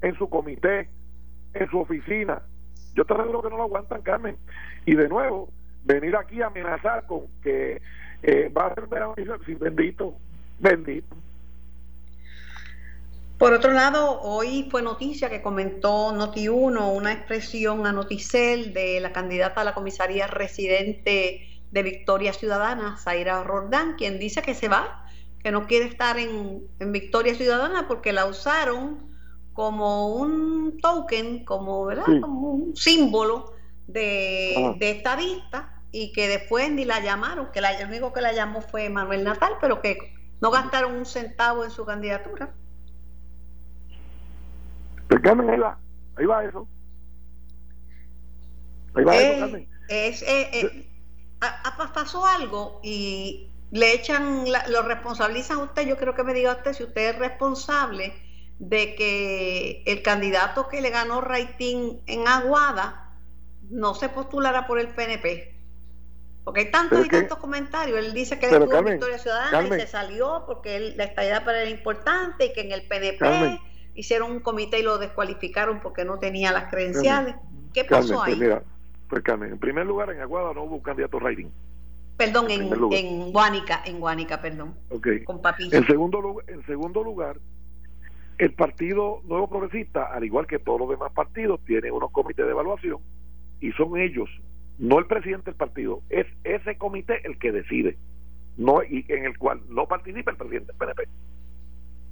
en 0.00 0.16
su 0.16 0.28
comité, 0.30 0.88
en 1.52 1.68
su 1.68 1.80
oficina. 1.80 2.40
Yo 2.94 3.04
te 3.04 3.12
aseguro 3.12 3.42
que 3.42 3.50
no 3.50 3.58
lo 3.58 3.64
aguantan, 3.64 4.00
Carmen. 4.00 4.38
Y 4.86 4.94
de 4.94 5.08
nuevo, 5.08 5.50
venir 5.84 6.16
aquí 6.16 6.40
a 6.40 6.46
amenazar 6.46 7.06
con 7.06 7.26
que 7.42 7.82
eh, 8.22 8.50
va 8.56 8.68
a 8.68 8.74
ser 8.74 8.86
verano, 8.86 9.14
bendito, 9.60 10.14
bendito. 10.58 11.14
Por 13.38 13.52
otro 13.52 13.72
lado, 13.72 14.20
hoy 14.22 14.66
fue 14.70 14.80
noticia 14.80 15.28
que 15.28 15.42
comentó 15.42 16.12
Noti1 16.12 16.96
una 16.96 17.12
expresión 17.12 17.86
a 17.86 17.92
Noticel 17.92 18.72
de 18.72 18.98
la 19.00 19.12
candidata 19.12 19.60
a 19.60 19.64
la 19.64 19.74
comisaría 19.74 20.26
residente 20.26 21.46
de 21.70 21.82
Victoria 21.82 22.32
Ciudadana, 22.32 22.96
Zaira 22.96 23.42
Rordán, 23.44 23.96
quien 23.98 24.18
dice 24.18 24.40
que 24.40 24.54
se 24.54 24.68
va, 24.68 25.04
que 25.42 25.50
no 25.50 25.66
quiere 25.66 25.84
estar 25.84 26.18
en, 26.18 26.62
Victoria 26.78 27.34
Ciudadana 27.34 27.86
porque 27.86 28.14
la 28.14 28.24
usaron 28.24 29.14
como 29.52 30.14
un 30.14 30.78
token, 30.80 31.44
como, 31.44 31.84
¿verdad? 31.84 32.06
como 32.22 32.52
un 32.52 32.74
símbolo 32.74 33.52
de, 33.86 34.76
de 34.78 34.90
estadista 34.92 35.82
y 35.92 36.12
que 36.12 36.28
después 36.28 36.70
ni 36.70 36.86
la 36.86 37.00
llamaron, 37.00 37.52
que 37.52 37.60
la, 37.60 37.72
el 37.72 37.86
único 37.86 38.14
que 38.14 38.22
la 38.22 38.32
llamó 38.32 38.62
fue 38.62 38.88
Manuel 38.88 39.24
Natal, 39.24 39.58
pero 39.60 39.82
que 39.82 40.14
no 40.40 40.50
gastaron 40.50 40.96
un 40.96 41.04
centavo 41.04 41.64
en 41.64 41.70
su 41.70 41.84
candidatura. 41.84 42.54
Pues 45.08 45.20
Carmen, 45.22 45.48
ahí 45.50 45.58
va, 45.58 45.78
ahí 46.16 46.26
va 46.26 46.44
eso. 46.44 46.68
Ahí 48.94 49.04
va 49.04 49.16
eso, 49.16 49.40
Carmen. 49.40 49.68
Es, 49.88 50.22
eh, 50.22 50.50
eh, 50.52 50.86
pasó 51.94 52.26
algo 52.26 52.80
y 52.82 53.50
le 53.70 53.92
echan, 53.92 54.44
lo 54.68 54.82
responsabilizan 54.82 55.58
a 55.58 55.62
usted, 55.64 55.86
yo 55.86 55.96
creo 55.96 56.14
que 56.14 56.24
me 56.24 56.34
diga 56.34 56.52
usted 56.52 56.72
si 56.72 56.84
usted 56.84 57.10
es 57.10 57.18
responsable 57.18 58.14
de 58.58 58.94
que 58.94 59.82
el 59.86 60.02
candidato 60.02 60.68
que 60.68 60.80
le 60.80 60.90
ganó 60.90 61.20
rating 61.20 61.98
en 62.06 62.26
Aguada 62.26 63.12
no 63.70 63.94
se 63.94 64.08
postulara 64.08 64.66
por 64.66 64.78
el 64.78 64.88
PNP. 64.88 65.54
Porque 66.44 66.60
hay 66.60 66.70
tantos 66.70 67.04
y 67.04 67.08
tantos 67.08 67.38
comentarios. 67.38 67.98
Él 67.98 68.14
dice 68.14 68.38
que 68.38 68.46
él 68.46 68.62
estuvo 68.62 68.78
en 68.78 68.84
Victoria 68.84 69.18
Ciudadana 69.18 69.76
y 69.76 69.80
se 69.80 69.86
salió 69.88 70.44
porque 70.46 70.94
la 70.96 71.04
estabilidad 71.04 71.44
para 71.44 71.60
él 71.60 71.68
era 71.68 71.76
importante 71.76 72.46
y 72.46 72.52
que 72.52 72.60
en 72.60 72.72
el 72.72 72.86
PNP 72.86 73.60
hicieron 73.96 74.30
un 74.30 74.40
comité 74.40 74.80
y 74.80 74.82
lo 74.82 74.98
descualificaron 74.98 75.80
porque 75.80 76.04
no 76.04 76.18
tenía 76.18 76.52
las 76.52 76.70
credenciales. 76.70 77.34
¿Qué 77.72 77.84
pasó 77.84 78.14
pues 78.14 78.34
ahí? 78.34 78.40
mira, 78.40 78.62
pues 79.08 79.22
Carmen, 79.22 79.52
en 79.52 79.58
primer 79.58 79.86
lugar 79.86 80.10
en 80.10 80.20
Aguada 80.20 80.52
no 80.54 80.64
hubo 80.64 80.76
un 80.76 80.82
candidato 80.82 81.18
rating. 81.18 81.48
Perdón, 82.16 82.50
en, 82.50 82.72
en, 82.92 83.32
Guánica, 83.32 83.82
en 83.84 84.00
Guánica, 84.00 84.40
perdón. 84.40 84.74
Okay. 84.90 85.24
Con 85.24 85.42
Papilla. 85.42 85.76
En 85.76 85.86
segundo, 85.86 86.42
en 86.46 86.64
segundo 86.64 87.02
lugar, 87.02 87.38
el 88.38 88.52
Partido 88.52 89.20
Nuevo 89.24 89.48
Progresista, 89.48 90.04
al 90.04 90.24
igual 90.24 90.46
que 90.46 90.58
todos 90.58 90.80
los 90.80 90.88
demás 90.88 91.12
partidos, 91.12 91.60
tiene 91.66 91.90
unos 91.90 92.10
comités 92.12 92.46
de 92.46 92.52
evaluación 92.52 92.98
y 93.60 93.72
son 93.72 93.98
ellos, 93.98 94.28
no 94.78 94.98
el 94.98 95.06
presidente 95.06 95.46
del 95.46 95.54
partido, 95.54 96.02
es 96.10 96.26
ese 96.44 96.76
comité 96.76 97.20
el 97.26 97.38
que 97.38 97.52
decide, 97.52 97.96
no 98.56 98.82
y 98.82 99.04
en 99.08 99.24
el 99.24 99.38
cual 99.38 99.60
no 99.68 99.86
participa 99.86 100.30
el 100.30 100.36
presidente 100.36 100.72
del 100.72 100.76
PNP, 100.76 101.08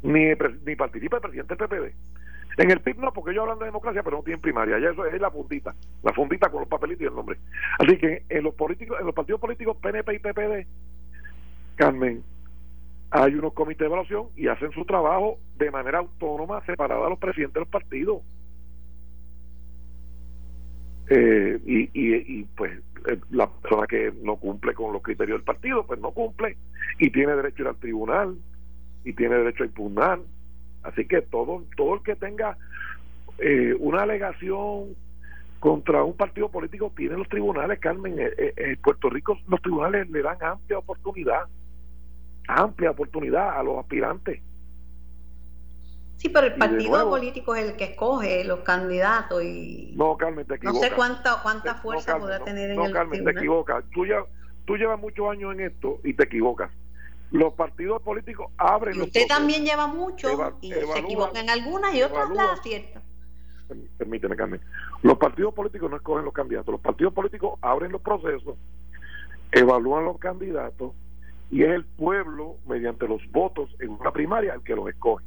ni, 0.04 0.26
ni 0.64 0.76
participa 0.76 1.16
el 1.16 1.22
presidente 1.22 1.56
del 1.56 1.68
PPD. 1.68 1.94
En 2.56 2.70
el 2.70 2.80
PIB 2.80 2.98
no, 2.98 3.12
porque 3.12 3.32
ellos 3.32 3.42
hablan 3.42 3.58
de 3.58 3.64
democracia, 3.64 4.02
pero 4.02 4.18
no 4.18 4.22
tienen 4.22 4.40
primaria. 4.40 4.78
Ya 4.78 4.90
eso 4.90 5.04
es 5.06 5.20
la 5.20 5.30
fundita, 5.30 5.74
la 6.02 6.12
fundita 6.12 6.48
con 6.50 6.60
los 6.60 6.68
papelitos 6.68 7.02
y 7.02 7.06
el 7.06 7.14
nombre. 7.14 7.38
Así 7.78 7.96
que 7.96 8.22
en 8.28 8.44
los 8.44 8.54
políticos, 8.54 8.96
en 9.00 9.06
los 9.06 9.14
partidos 9.14 9.40
políticos 9.40 9.76
PNP 9.78 10.14
y 10.14 10.18
PPD, 10.20 10.66
Carmen, 11.74 12.22
hay 13.10 13.34
unos 13.34 13.54
comités 13.54 13.80
de 13.80 13.86
evaluación 13.86 14.26
y 14.36 14.46
hacen 14.46 14.70
su 14.72 14.84
trabajo 14.84 15.38
de 15.56 15.70
manera 15.70 15.98
autónoma, 15.98 16.64
separada 16.64 17.06
a 17.06 17.10
los 17.10 17.18
presidentes 17.18 17.54
de 17.54 17.60
los 17.60 17.68
partidos. 17.68 18.22
Eh, 21.08 21.60
y, 21.66 21.90
y, 21.92 22.44
pues 22.56 22.78
eh, 23.08 23.18
la 23.30 23.46
persona 23.48 23.86
que 23.86 24.12
no 24.22 24.36
cumple 24.36 24.74
con 24.74 24.92
los 24.92 25.02
criterios 25.02 25.38
del 25.38 25.44
partido, 25.44 25.86
pues 25.86 26.00
no 26.00 26.12
cumple 26.12 26.56
y 26.98 27.10
tiene 27.10 27.34
derecho 27.34 27.62
a 27.62 27.62
ir 27.62 27.68
al 27.68 27.76
tribunal 27.76 28.36
y 29.04 29.12
tiene 29.12 29.36
derecho 29.36 29.62
a 29.62 29.66
impugnar. 29.66 30.20
Así 30.82 31.06
que 31.06 31.22
todo, 31.22 31.64
todo 31.76 31.94
el 31.94 32.02
que 32.02 32.16
tenga 32.16 32.56
eh, 33.38 33.74
una 33.78 34.02
alegación 34.02 34.94
contra 35.60 36.04
un 36.04 36.14
partido 36.14 36.50
político 36.50 36.92
tiene 36.94 37.16
los 37.16 37.28
tribunales, 37.28 37.78
Carmen. 37.80 38.16
En 38.18 38.76
Puerto 38.82 39.08
Rico 39.08 39.38
los 39.48 39.62
tribunales 39.62 40.10
le 40.10 40.22
dan 40.22 40.36
amplia 40.42 40.78
oportunidad, 40.78 41.44
amplia 42.48 42.90
oportunidad 42.90 43.58
a 43.58 43.62
los 43.62 43.78
aspirantes. 43.78 44.40
Sí, 46.16 46.28
pero 46.28 46.46
el 46.46 46.54
partido 46.54 47.10
político 47.10 47.54
es 47.54 47.68
el 47.70 47.76
que 47.76 47.84
escoge 47.84 48.44
los 48.44 48.60
candidatos 48.60 49.42
y 49.42 49.92
no, 49.96 50.16
Carmen, 50.16 50.46
te 50.46 50.54
equivocas. 50.54 50.80
No 50.80 50.88
sé 50.88 50.94
cuánta 50.94 51.40
cuánta 51.42 51.74
fuerza 51.74 52.18
podrá 52.18 52.40
tener 52.40 52.70
en 52.70 52.76
no, 52.76 52.86
el 52.86 52.92
Carmen, 52.92 53.24
te 53.24 53.30
equivocas. 53.30 53.84
Tú, 53.92 54.06
ya, 54.06 54.24
tú 54.64 54.76
llevas 54.76 55.00
muchos 55.00 55.30
años 55.30 55.52
en 55.54 55.60
esto 55.60 56.00
y 56.04 56.14
te 56.14 56.24
equivocas. 56.24 56.70
Los 57.34 57.54
partidos 57.54 58.00
políticos 58.02 58.52
abren. 58.56 58.96
Y 58.96 59.00
usted 59.02 59.26
también 59.26 59.64
lleva 59.64 59.86
mucho 59.86 60.28
y 60.60 60.72
se 60.72 60.98
equivoca 60.98 61.40
en 61.40 61.50
algunas 61.50 61.94
y 61.94 62.02
otras 62.02 62.30
las 62.30 62.60
acierta. 62.60 63.02
Permíteme, 63.98 64.36
Carmen. 64.36 64.60
Los 65.02 65.18
partidos 65.18 65.52
políticos 65.52 65.90
no 65.90 65.96
escogen 65.96 66.24
los 66.24 66.34
candidatos. 66.34 66.70
Los 66.72 66.80
partidos 66.80 67.12
políticos 67.12 67.58
abren 67.62 67.92
los 67.92 68.00
procesos, 68.00 68.56
evalúan 69.52 70.04
los 70.04 70.18
candidatos 70.18 70.92
y 71.50 71.62
es 71.62 71.70
el 71.70 71.84
pueblo, 71.84 72.56
mediante 72.66 73.08
los 73.08 73.20
votos 73.30 73.68
en 73.80 73.90
una 73.90 74.12
primaria, 74.12 74.54
el 74.54 74.62
que 74.62 74.76
los 74.76 74.88
escoge 74.88 75.24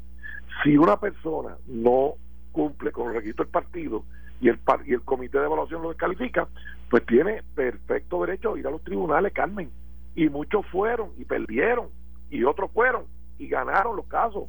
si 0.63 0.77
una 0.77 0.99
persona 0.99 1.57
no 1.67 2.15
cumple 2.51 2.91
con 2.91 3.09
el 3.09 3.15
registro 3.15 3.45
del 3.45 3.51
partido 3.51 4.03
y 4.39 4.49
el, 4.49 4.59
y 4.85 4.93
el 4.93 5.01
comité 5.01 5.39
de 5.39 5.45
evaluación 5.45 5.81
lo 5.81 5.89
descalifica, 5.89 6.47
pues 6.89 7.05
tiene 7.05 7.43
perfecto 7.55 8.21
derecho 8.25 8.53
a 8.53 8.59
ir 8.59 8.67
a 8.67 8.71
los 8.71 8.83
tribunales, 8.83 9.33
Carmen. 9.33 9.69
Y 10.17 10.29
muchos 10.29 10.65
fueron 10.71 11.12
y 11.19 11.25
perdieron, 11.25 11.89
y 12.31 12.43
otros 12.43 12.71
fueron 12.71 13.05
y 13.38 13.47
ganaron 13.47 13.95
los 13.95 14.07
casos. 14.07 14.45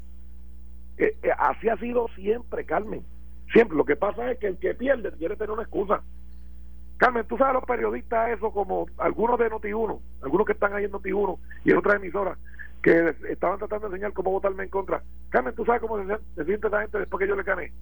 Eh, 0.96 1.14
eh, 1.22 1.30
así 1.38 1.68
ha 1.68 1.76
sido 1.76 2.08
siempre, 2.16 2.64
Carmen. 2.64 3.04
Siempre. 3.52 3.76
Lo 3.76 3.84
que 3.84 3.94
pasa 3.94 4.30
es 4.30 4.38
que 4.38 4.46
el 4.46 4.56
que 4.56 4.74
pierde 4.74 5.12
quiere 5.12 5.36
tener 5.36 5.50
una 5.50 5.64
excusa. 5.64 6.02
Carmen, 6.96 7.26
tú 7.26 7.36
sabes 7.36 7.52
los 7.52 7.66
periodistas, 7.66 8.30
eso 8.30 8.50
como 8.50 8.86
algunos 8.96 9.38
de 9.38 9.50
Noti1, 9.50 10.00
algunos 10.22 10.46
que 10.46 10.54
están 10.54 10.72
ahí 10.72 10.84
en 10.84 10.90
Noti1 10.90 11.38
y 11.66 11.70
en 11.70 11.76
otras 11.76 11.96
emisoras, 11.96 12.38
que 12.82 13.14
estaban 13.28 13.58
tratando 13.58 13.90
de 13.90 13.96
enseñar 13.96 14.14
cómo 14.14 14.30
votarme 14.30 14.64
en 14.64 14.70
contra. 14.70 15.02
Carmen, 15.28 15.54
¿tú 15.54 15.66
sabes 15.66 15.82
cómo 15.82 15.98
se, 15.98 16.44
siente 16.46 16.66
esa 16.66 16.80
gente 16.80 16.98
después 16.98 17.20
que 17.20 17.28
yo 17.28 17.36
le 17.36 17.42
gané? 17.42 17.72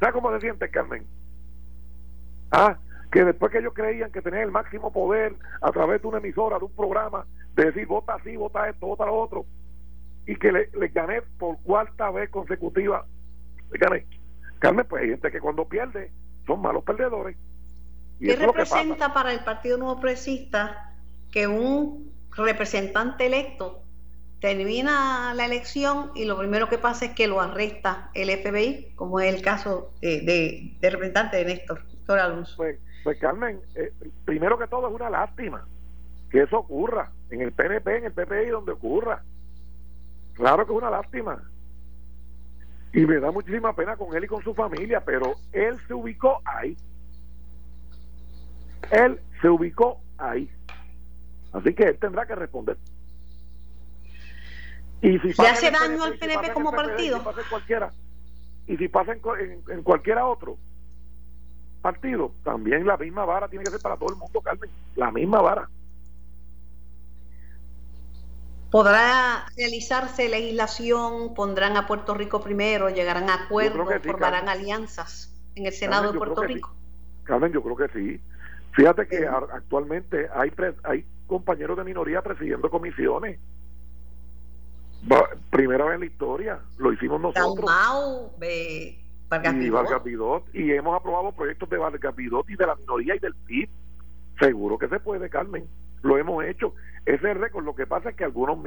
¿Sabes 0.00 0.14
cómo 0.14 0.32
se 0.32 0.40
siente, 0.40 0.70
Carmen? 0.70 1.04
Ah, 2.50 2.78
que 3.10 3.24
después 3.24 3.52
que 3.52 3.58
ellos 3.58 3.74
creían 3.74 4.10
que 4.10 4.22
tenían 4.22 4.44
el 4.44 4.50
máximo 4.50 4.92
poder 4.92 5.34
a 5.60 5.70
través 5.72 6.02
de 6.02 6.08
una 6.08 6.18
emisora, 6.18 6.58
de 6.58 6.64
un 6.64 6.74
programa, 6.74 7.26
de 7.54 7.66
decir 7.66 7.86
vota 7.86 8.14
así, 8.14 8.36
vota 8.36 8.68
esto, 8.68 8.86
vota 8.86 9.06
lo 9.06 9.16
otro, 9.16 9.46
y 10.26 10.36
que 10.36 10.52
le, 10.52 10.68
gané 10.88 11.22
por 11.38 11.58
cuarta 11.62 12.10
vez 12.10 12.30
consecutiva, 12.30 13.06
le 13.70 13.78
gané. 13.78 14.06
Carmen, 14.58 14.86
pues 14.88 15.02
hay 15.02 15.10
gente 15.10 15.30
que 15.30 15.40
cuando 15.40 15.66
pierde 15.66 16.10
son 16.46 16.62
malos 16.62 16.84
perdedores. 16.84 17.36
¿Qué 18.20 18.36
representa 18.36 19.12
para 19.12 19.32
el 19.32 19.40
Partido 19.44 19.76
Nuevo 19.76 20.00
Progresista 20.00 20.92
que 21.30 21.46
un 21.46 22.12
representante 22.36 23.26
electo 23.26 23.82
termina 24.40 25.34
la 25.34 25.46
elección 25.46 26.10
y 26.14 26.24
lo 26.24 26.38
primero 26.38 26.68
que 26.68 26.78
pasa 26.78 27.06
es 27.06 27.10
que 27.12 27.26
lo 27.26 27.40
arresta 27.40 28.10
el 28.14 28.30
FBI, 28.30 28.92
como 28.94 29.20
es 29.20 29.34
el 29.34 29.42
caso 29.42 29.92
de, 30.00 30.76
representante 30.80 31.38
de 31.38 31.44
Néstor, 31.46 31.84
Néstor 31.86 32.18
Alonso. 32.18 32.56
Pues, 32.56 32.78
pues 33.04 33.18
Carmen, 33.18 33.60
eh, 33.74 33.92
primero 34.24 34.58
que 34.58 34.66
todo 34.66 34.88
es 34.88 34.94
una 34.94 35.10
lástima 35.10 35.66
que 36.30 36.42
eso 36.42 36.58
ocurra 36.58 37.12
en 37.30 37.42
el 37.42 37.52
PNP, 37.52 37.98
en 37.98 38.04
el 38.06 38.12
PPI, 38.12 38.48
donde 38.50 38.72
ocurra. 38.72 39.22
Claro 40.32 40.66
que 40.66 40.72
es 40.72 40.78
una 40.78 40.90
lástima. 40.90 41.40
Y 42.92 43.06
me 43.06 43.20
da 43.20 43.30
muchísima 43.30 43.74
pena 43.76 43.96
con 43.96 44.16
él 44.16 44.24
y 44.24 44.26
con 44.26 44.42
su 44.42 44.54
familia, 44.54 45.04
pero 45.04 45.34
él 45.52 45.78
se 45.86 45.94
ubicó 45.94 46.40
ahí. 46.44 46.76
Él 48.90 49.20
se 49.40 49.48
ubicó 49.48 50.00
ahí. 50.18 50.50
Así 51.52 51.72
que 51.74 51.84
él 51.84 51.98
tendrá 51.98 52.26
que 52.26 52.34
responder. 52.34 52.76
Y 55.02 55.18
si 55.20 55.40
¿Le 55.40 55.48
hace 55.48 55.70
daño 55.70 56.04
al 56.04 56.18
PNP 56.18 56.52
como 56.52 56.72
partido? 56.72 57.18
Y 57.18 57.42
si 57.42 57.48
cualquiera, 57.48 57.92
y 58.66 58.76
si 58.76 58.88
pasa 58.88 59.12
en, 59.12 59.62
en, 59.68 59.82
cualquiera 59.82 60.26
otro 60.26 60.56
partido, 61.84 62.32
también 62.42 62.86
la 62.86 62.96
misma 62.96 63.26
vara 63.26 63.46
tiene 63.46 63.62
que 63.62 63.70
ser 63.70 63.80
para 63.80 63.98
todo 63.98 64.08
el 64.08 64.16
mundo, 64.16 64.40
Carmen. 64.40 64.70
La 64.96 65.10
misma 65.10 65.42
vara. 65.42 65.68
¿Podrá 68.70 69.44
realizarse 69.54 70.30
legislación? 70.30 71.34
¿Pondrán 71.34 71.76
a 71.76 71.86
Puerto 71.86 72.14
Rico 72.14 72.40
primero? 72.40 72.88
¿Llegarán 72.88 73.28
a 73.28 73.44
acuerdos? 73.44 73.86
¿Formarán 74.02 74.48
alianzas 74.48 75.30
en 75.56 75.66
el 75.66 75.74
Senado 75.74 76.10
de 76.10 76.18
Puerto 76.18 76.42
Rico? 76.42 76.74
Carmen, 77.24 77.52
yo 77.52 77.62
creo 77.62 77.76
que 77.76 77.88
sí. 77.88 78.20
Fíjate 78.72 79.06
que 79.06 79.26
actualmente 79.26 80.26
hay, 80.34 80.50
hay 80.84 81.06
compañeros 81.26 81.76
de 81.76 81.84
minoría 81.84 82.22
presidiendo 82.22 82.70
comisiones. 82.70 83.38
primera 85.50 85.84
vez 85.84 85.94
en 85.96 86.00
la 86.00 86.06
historia, 86.06 86.60
lo 86.78 86.94
hicimos 86.94 87.20
nosotros. 87.20 87.70
Y 89.42 89.70
Vargas 89.70 90.02
y 90.52 90.72
hemos 90.72 90.96
aprobado 90.96 91.32
proyectos 91.32 91.68
de 91.70 91.78
Vargas 91.78 92.14
y 92.18 92.56
de 92.56 92.66
la 92.66 92.74
minoría 92.76 93.16
y 93.16 93.18
del 93.18 93.34
PIB. 93.34 93.68
Seguro 94.38 94.78
que 94.78 94.88
se 94.88 95.00
puede, 95.00 95.30
Carmen. 95.30 95.66
Lo 96.02 96.18
hemos 96.18 96.44
hecho. 96.44 96.74
Ese 97.06 97.30
es 97.30 97.36
récord. 97.36 97.64
Lo 97.64 97.74
que 97.74 97.86
pasa 97.86 98.10
es 98.10 98.16
que 98.16 98.24
algunos, 98.24 98.58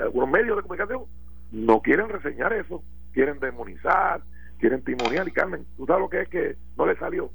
algunos 0.00 0.28
medios 0.28 0.56
de 0.56 0.62
comunicación 0.62 1.04
no 1.50 1.80
quieren 1.80 2.08
reseñar 2.08 2.52
eso. 2.52 2.82
Quieren 3.12 3.38
demonizar, 3.40 4.22
quieren 4.58 4.82
timoniar. 4.82 5.26
Y 5.28 5.32
Carmen, 5.32 5.66
¿tú 5.76 5.86
sabes 5.86 6.02
lo 6.02 6.08
que 6.08 6.22
es 6.22 6.28
que 6.28 6.56
no 6.76 6.86
le 6.86 6.96
salió? 6.96 7.30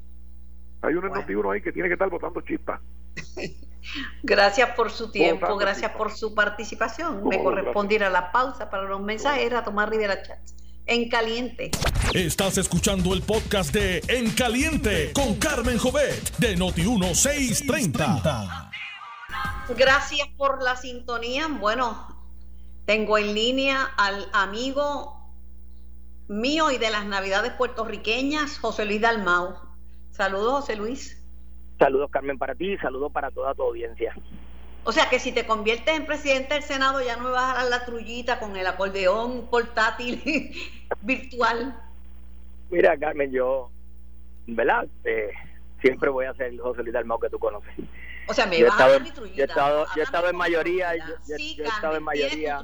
Hay 0.82 0.94
un 0.94 1.08
bueno. 1.08 1.50
ahí 1.50 1.60
que 1.60 1.72
tiene 1.72 1.88
que 1.88 1.94
estar 1.94 2.08
votando 2.08 2.40
chispas. 2.42 2.80
Gracias 4.22 4.70
por 4.70 4.90
su 4.90 5.10
tiempo, 5.10 5.56
gracias 5.56 5.92
por 5.92 6.10
su 6.10 6.34
participación. 6.34 7.26
Me 7.26 7.42
corresponde 7.42 7.94
ir 7.94 8.04
a 8.04 8.10
la 8.10 8.32
pausa 8.32 8.68
para 8.68 8.82
los 8.84 9.00
mensajes 9.00 9.52
a 9.52 9.64
tomar 9.64 9.88
Rivera 9.88 10.20
Chats. 10.22 10.54
En 10.88 11.08
Caliente. 11.10 11.70
Estás 12.14 12.56
escuchando 12.56 13.12
el 13.12 13.20
podcast 13.20 13.74
de 13.74 14.00
En 14.08 14.30
Caliente 14.30 15.12
con 15.12 15.34
Carmen 15.34 15.76
Jovet 15.76 16.34
de 16.38 16.56
Noti1630. 16.56 18.70
Gracias 19.76 20.28
por 20.38 20.62
la 20.62 20.76
sintonía. 20.76 21.46
Bueno, 21.48 22.08
tengo 22.86 23.18
en 23.18 23.34
línea 23.34 23.90
al 23.98 24.30
amigo 24.32 25.30
mío 26.26 26.70
y 26.70 26.78
de 26.78 26.88
las 26.88 27.04
Navidades 27.04 27.52
puertorriqueñas, 27.52 28.58
José 28.58 28.86
Luis 28.86 29.02
Dalmau. 29.02 29.56
Saludos, 30.10 30.60
José 30.60 30.76
Luis. 30.76 31.22
Saludos, 31.78 32.10
Carmen, 32.10 32.38
para 32.38 32.54
ti 32.54 32.72
y 32.72 32.78
saludos 32.78 33.12
para 33.12 33.30
toda 33.30 33.54
tu 33.54 33.62
audiencia. 33.62 34.14
O 34.88 34.92
sea 34.92 35.10
que 35.10 35.20
si 35.20 35.32
te 35.32 35.44
conviertes 35.44 35.94
en 35.94 36.06
presidente 36.06 36.54
del 36.54 36.62
Senado 36.62 37.02
ya 37.02 37.18
no 37.18 37.24
me 37.24 37.28
vas 37.28 37.52
a 37.52 37.56
dar 37.58 37.68
la 37.68 37.84
trullita 37.84 38.40
con 38.40 38.56
el 38.56 38.66
acordeón 38.66 39.46
portátil 39.50 40.22
virtual. 41.02 41.78
Mira, 42.70 42.96
Carmen, 42.96 43.30
yo, 43.30 43.70
¿verdad? 44.46 44.88
Eh, 45.04 45.30
siempre 45.82 46.08
voy 46.08 46.24
a 46.24 46.32
ser 46.32 46.46
el 46.46 46.60
José 46.62 46.82
Luis 46.82 46.94
Dalmau 46.94 47.20
que 47.20 47.28
tú 47.28 47.38
conoces. 47.38 47.70
O 48.28 48.32
sea, 48.32 48.46
me 48.46 48.64
vas 48.64 48.80
a 48.80 48.88
dar 48.88 49.02
mi 49.02 49.10
trullita. 49.10 49.36
Yo 49.36 49.42
he 49.42 49.46
estado, 49.46 49.86
yo 49.94 50.00
he 50.00 50.04
estado 50.04 50.30
en 50.30 50.36
mayoría. 50.36 50.96
Yo, 50.96 51.36
sí, 51.36 51.54
yo 51.54 51.64
he 51.64 51.68
estado 51.68 51.96
en 51.96 52.02
mayoría. 52.04 52.62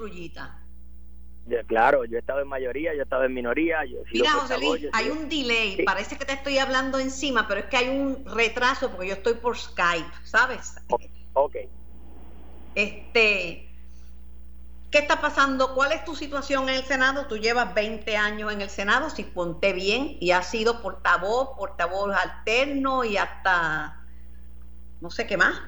claro, 1.66 2.06
yo 2.06 2.16
he 2.16 2.20
estado 2.20 2.40
en 2.40 2.48
mayoría, 2.48 2.94
yo 2.94 3.00
he 3.00 3.02
estado 3.02 3.24
en 3.24 3.34
minoría. 3.34 3.84
Yo 3.84 3.98
Mira, 4.10 4.30
José 4.30 4.58
Luis, 4.60 4.86
hay 4.94 5.10
un 5.10 5.28
delay. 5.28 5.84
Parece 5.84 6.16
que 6.16 6.24
te 6.24 6.32
estoy 6.32 6.56
hablando 6.56 6.98
encima, 6.98 7.46
pero 7.46 7.60
es 7.60 7.66
que 7.66 7.76
hay 7.76 7.90
un 7.90 8.24
retraso 8.24 8.90
porque 8.90 9.08
yo 9.08 9.12
estoy 9.12 9.34
por 9.34 9.58
Skype, 9.58 10.10
¿sabes? 10.22 10.76
Ok. 11.34 11.56
Este, 12.74 13.68
¿Qué 14.94 15.00
está 15.00 15.20
pasando? 15.20 15.74
¿Cuál 15.74 15.90
es 15.90 16.04
tu 16.04 16.14
situación 16.14 16.68
en 16.68 16.76
el 16.76 16.84
Senado? 16.84 17.26
Tú 17.26 17.36
llevas 17.36 17.74
20 17.74 18.16
años 18.16 18.52
en 18.52 18.60
el 18.60 18.70
Senado, 18.70 19.10
si 19.10 19.24
ponte 19.24 19.72
bien, 19.72 20.16
y 20.20 20.30
has 20.30 20.48
sido 20.48 20.82
portavoz, 20.82 21.56
portavoz 21.58 22.14
alterno 22.14 23.02
y 23.02 23.16
hasta 23.16 24.04
no 25.00 25.10
sé 25.10 25.26
qué 25.26 25.36
más. 25.36 25.60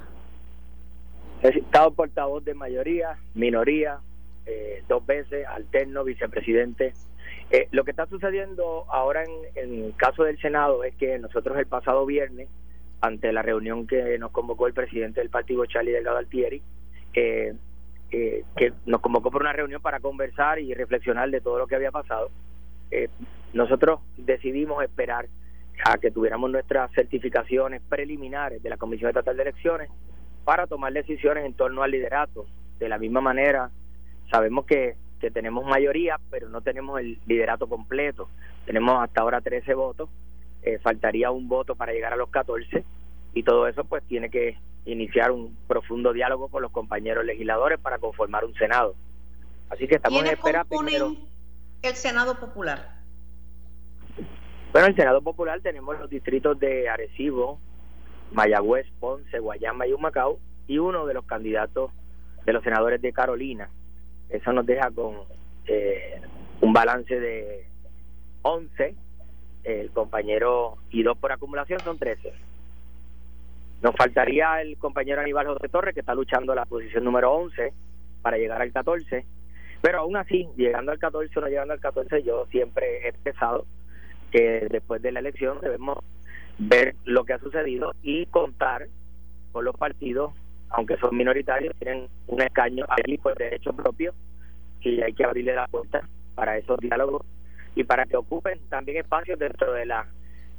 He 1.43 1.49
estado 1.49 1.91
portavoz 1.91 2.45
de 2.45 2.55
mayoría, 2.55 3.19
minoría, 3.35 3.99
eh, 4.47 4.85
dos 4.89 5.05
veces, 5.05 5.45
alterno, 5.45 6.05
vicepresidente. 6.05 6.95
Eh, 7.51 7.67
lo 7.73 7.83
que 7.83 7.91
está 7.91 8.07
sucediendo 8.07 8.87
ahora 8.91 9.25
en, 9.25 9.31
el 9.57 9.95
caso 9.97 10.23
del 10.23 10.41
Senado 10.41 10.85
es 10.85 10.95
que 10.95 11.19
nosotros 11.19 11.59
el 11.59 11.67
pasado 11.67 12.07
viernes, 12.07 12.49
ante 13.01 13.33
la 13.33 13.43
reunión 13.43 13.89
que 13.89 14.19
nos 14.21 14.31
convocó 14.31 14.69
el 14.69 14.73
presidente 14.73 15.21
del 15.21 15.31
partido, 15.31 15.67
Charlie 15.67 15.91
Delgado 15.91 16.19
Altieri, 16.19 16.63
eh, 17.17 17.55
eh, 18.13 18.45
que 18.57 18.73
nos 18.85 19.01
convocó 19.01 19.31
por 19.33 19.43
una 19.43 19.53
reunión 19.53 19.83
para 19.83 19.99
conversar 19.99 20.61
y 20.61 20.73
reflexionar 20.75 21.29
de 21.31 21.41
todo 21.41 21.59
lo 21.59 21.67
que 21.67 21.75
había 21.75 21.91
pasado. 21.91 22.31
Eh, 22.91 23.09
nosotros 23.53 24.01
decidimos 24.17 24.85
esperar 24.85 25.27
a 25.85 25.99
que 25.99 26.11
tuviéramos 26.11 26.51
nuestras 26.51 26.93
certificaciones 26.93 27.83
preliminares 27.89 28.63
de 28.63 28.71
la 28.71 28.77
Comisión 28.77 29.09
Estatal 29.09 29.37
de 29.37 29.43
Elecciones 29.43 29.91
para 30.45 30.67
tomar 30.67 30.93
decisiones 30.93 31.45
en 31.45 31.55
torno 31.55 31.83
al 31.83 31.91
liderato. 31.91 32.47
De 32.79 32.89
la 32.89 32.99
misma 32.99 33.21
manera, 33.21 33.71
sabemos 34.31 34.67
que, 34.67 34.95
que 35.19 35.31
tenemos 35.31 35.65
mayoría, 35.65 36.21
pero 36.31 36.49
no 36.49 36.61
tenemos 36.61 37.01
el 37.01 37.19
liderato 37.27 37.67
completo. 37.67 38.29
Tenemos 38.67 39.03
hasta 39.03 39.23
ahora 39.23 39.41
13 39.41 39.75
votos, 39.75 40.11
eh, 40.63 40.79
faltaría 40.79 41.31
un 41.31 41.49
voto 41.49 41.75
para 41.75 41.93
llegar 41.93 42.13
a 42.13 42.17
los 42.17 42.29
14 42.29 42.85
y 43.35 43.43
todo 43.43 43.67
eso 43.67 43.85
pues 43.85 44.05
tiene 44.05 44.31
que 44.31 44.59
iniciar 44.87 45.33
un 45.33 45.57
profundo 45.67 46.13
diálogo 46.13 46.49
con 46.49 46.63
los 46.63 46.71
compañeros 46.73 47.25
legisladores 47.25 47.79
para 47.79 47.99
conformar 47.99 48.45
un 48.45 48.55
Senado. 48.55 48.95
Así 49.69 49.87
que 49.87 49.97
estamos 49.97 50.21
en 50.21 50.29
espera 50.29 50.65
primero. 50.65 51.13
el 51.83 51.95
Senado 51.95 52.39
Popular? 52.39 52.97
Bueno, 54.73 54.89
el 54.89 54.97
Senado 54.97 55.23
Popular 55.23 55.61
tenemos 55.61 55.99
los 55.99 56.09
distritos 56.09 56.59
de 56.61 56.89
Arecibo, 56.89 57.59
Mayagüez, 58.33 58.87
Ponce, 59.01 59.39
Guayama 59.39 59.87
y 59.87 59.93
Humacao 59.93 60.39
y 60.69 60.79
uno 60.79 61.07
de 61.07 61.15
los 61.15 61.25
candidatos 61.27 61.91
de 62.45 62.53
los 62.53 62.63
senadores 62.63 63.03
de 63.03 63.13
Carolina. 63.13 63.69
Eso 64.29 64.53
nos 64.53 64.67
deja 64.67 64.91
con 64.91 65.17
eh, 65.67 66.21
un 66.61 66.73
balance 66.73 67.19
de 67.19 67.67
11, 68.43 68.95
el 69.65 69.91
compañero 69.91 70.79
y 70.91 71.03
dos 71.03 71.19
por 71.19 71.33
acumulación 71.33 71.81
son 71.81 71.99
13. 71.99 72.33
Nos 73.83 73.95
faltaría 73.95 74.61
el 74.63 74.79
compañero 74.79 75.21
Aníbal 75.21 75.47
José 75.47 75.69
Torres, 75.69 75.95
que 75.95 76.01
está 76.01 76.15
luchando 76.15 76.55
la 76.55 76.65
posición 76.65 77.05
número 77.05 77.33
11 77.33 77.73
para 78.23 78.39
llegar 78.39 78.63
al 78.63 78.73
14. 78.73 79.25
Pero 79.83 79.99
aún 80.01 80.17
así, 80.17 80.49
llegando 80.57 80.93
al 80.93 80.99
14 80.99 81.39
o 81.39 81.43
no 81.43 81.49
llegando 81.49 81.75
al 81.75 81.81
14, 81.81 82.23
yo 82.23 82.47
siempre 82.51 83.05
he 83.05 83.09
expresado 83.09 83.67
que 84.31 84.67
después 84.71 85.03
de 85.03 85.13
la 85.13 85.21
elección 85.21 85.61
debemos 85.61 85.99
ver 86.59 86.95
lo 87.05 87.25
que 87.25 87.35
ha 87.35 87.39
sucedido 87.39 87.93
y 88.03 88.27
contar 88.27 88.89
con 89.53 89.65
los 89.65 89.77
partidos, 89.77 90.33
aunque 90.71 90.97
son 90.97 91.17
minoritarios, 91.17 91.75
tienen 91.79 92.09
un 92.27 92.43
escaño 92.43 92.87
allí 92.89 93.19
por 93.19 93.37
derecho 93.37 93.73
propio 93.73 94.15
y 94.81 95.03
hay 95.03 95.13
que 95.13 95.25
abrirle 95.25 95.55
la 95.55 95.69
puerta 95.69 96.09
para 96.35 96.57
esos 96.57 96.79
diálogos 96.81 97.25
y 97.75 97.85
para 97.85 98.07
que 98.07 98.17
ocupen 98.17 98.59
también 98.69 98.99
espacios 98.99 99.39
dentro 99.39 99.73
de 99.73 99.87
la 99.87 100.07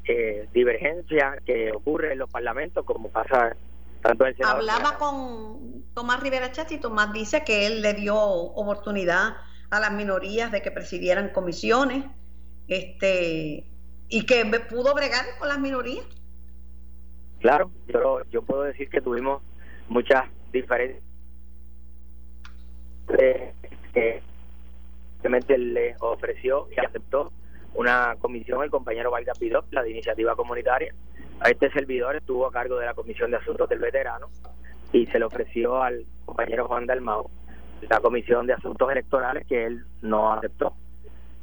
eh, 0.08 0.48
divergencia 0.54 1.38
que 1.46 1.72
ocurre 1.72 2.14
en 2.14 2.20
los 2.20 2.30
parlamentos, 2.30 2.86
como 2.86 3.10
pasa 3.10 3.56
tanto 4.02 4.24
en 4.24 4.30
el 4.30 4.38
Senado. 4.38 4.58
Hablaba 4.58 4.98
con 4.98 5.84
Tomás 5.94 6.22
Rivera 6.22 6.52
Chat 6.52 6.72
y 6.72 6.78
Tomás 6.78 7.12
dice 7.12 7.44
que 7.44 7.68
él 7.68 7.82
le 7.82 7.94
dio 7.94 8.16
oportunidad 8.18 9.36
a 9.70 9.80
las 9.80 9.92
minorías 9.92 10.52
de 10.52 10.62
que 10.62 10.72
presidieran 10.72 11.30
comisiones 11.30 12.06
este 12.68 13.66
y 14.10 14.26
que 14.26 14.46
pudo 14.70 14.94
bregar 14.94 15.26
con 15.40 15.50
las 15.50 15.60
minorías. 15.60 16.06
Claro, 17.40 17.72
yo, 17.88 18.22
yo 18.30 18.42
puedo 18.42 18.64
decir 18.64 18.90
que 18.90 19.02
tuvimos 19.02 19.42
muchas 19.90 20.24
diferencias. 20.52 21.04
Eh, 23.20 23.54
eh, 23.96 24.22
le 25.58 25.96
ofreció 26.00 26.68
y 26.76 26.80
aceptó 26.80 27.32
una 27.78 28.16
comisión 28.20 28.64
el 28.64 28.72
compañero 28.72 29.12
Vargas 29.12 29.38
Pidó, 29.38 29.64
la 29.72 29.84
de 29.84 29.92
iniciativa 29.92 30.36
comunitaria. 30.36 30.94
A 31.40 31.50
este 31.50 31.72
servidor 31.72 32.16
estuvo 32.16 32.48
a 32.48 32.52
cargo 32.52 32.80
de 32.80 32.88
la 32.88 32.96
Comisión 32.96 33.30
de 33.30 33.38
Asuntos 33.38 33.70
del 33.70 33.80
Veterano 33.80 34.28
y 34.92 35.06
se 35.06 35.20
le 35.20 35.26
ofreció 35.26 35.82
al 35.82 36.04
compañero 36.26 36.68
Juan 36.68 36.88
Dalmao 36.88 37.30
la 37.88 38.00
Comisión 38.00 38.48
de 38.48 38.54
Asuntos 38.54 38.92
Electorales 38.92 39.46
que 39.46 39.68
él 39.68 39.86
no 40.02 40.34
aceptó. 40.34 40.74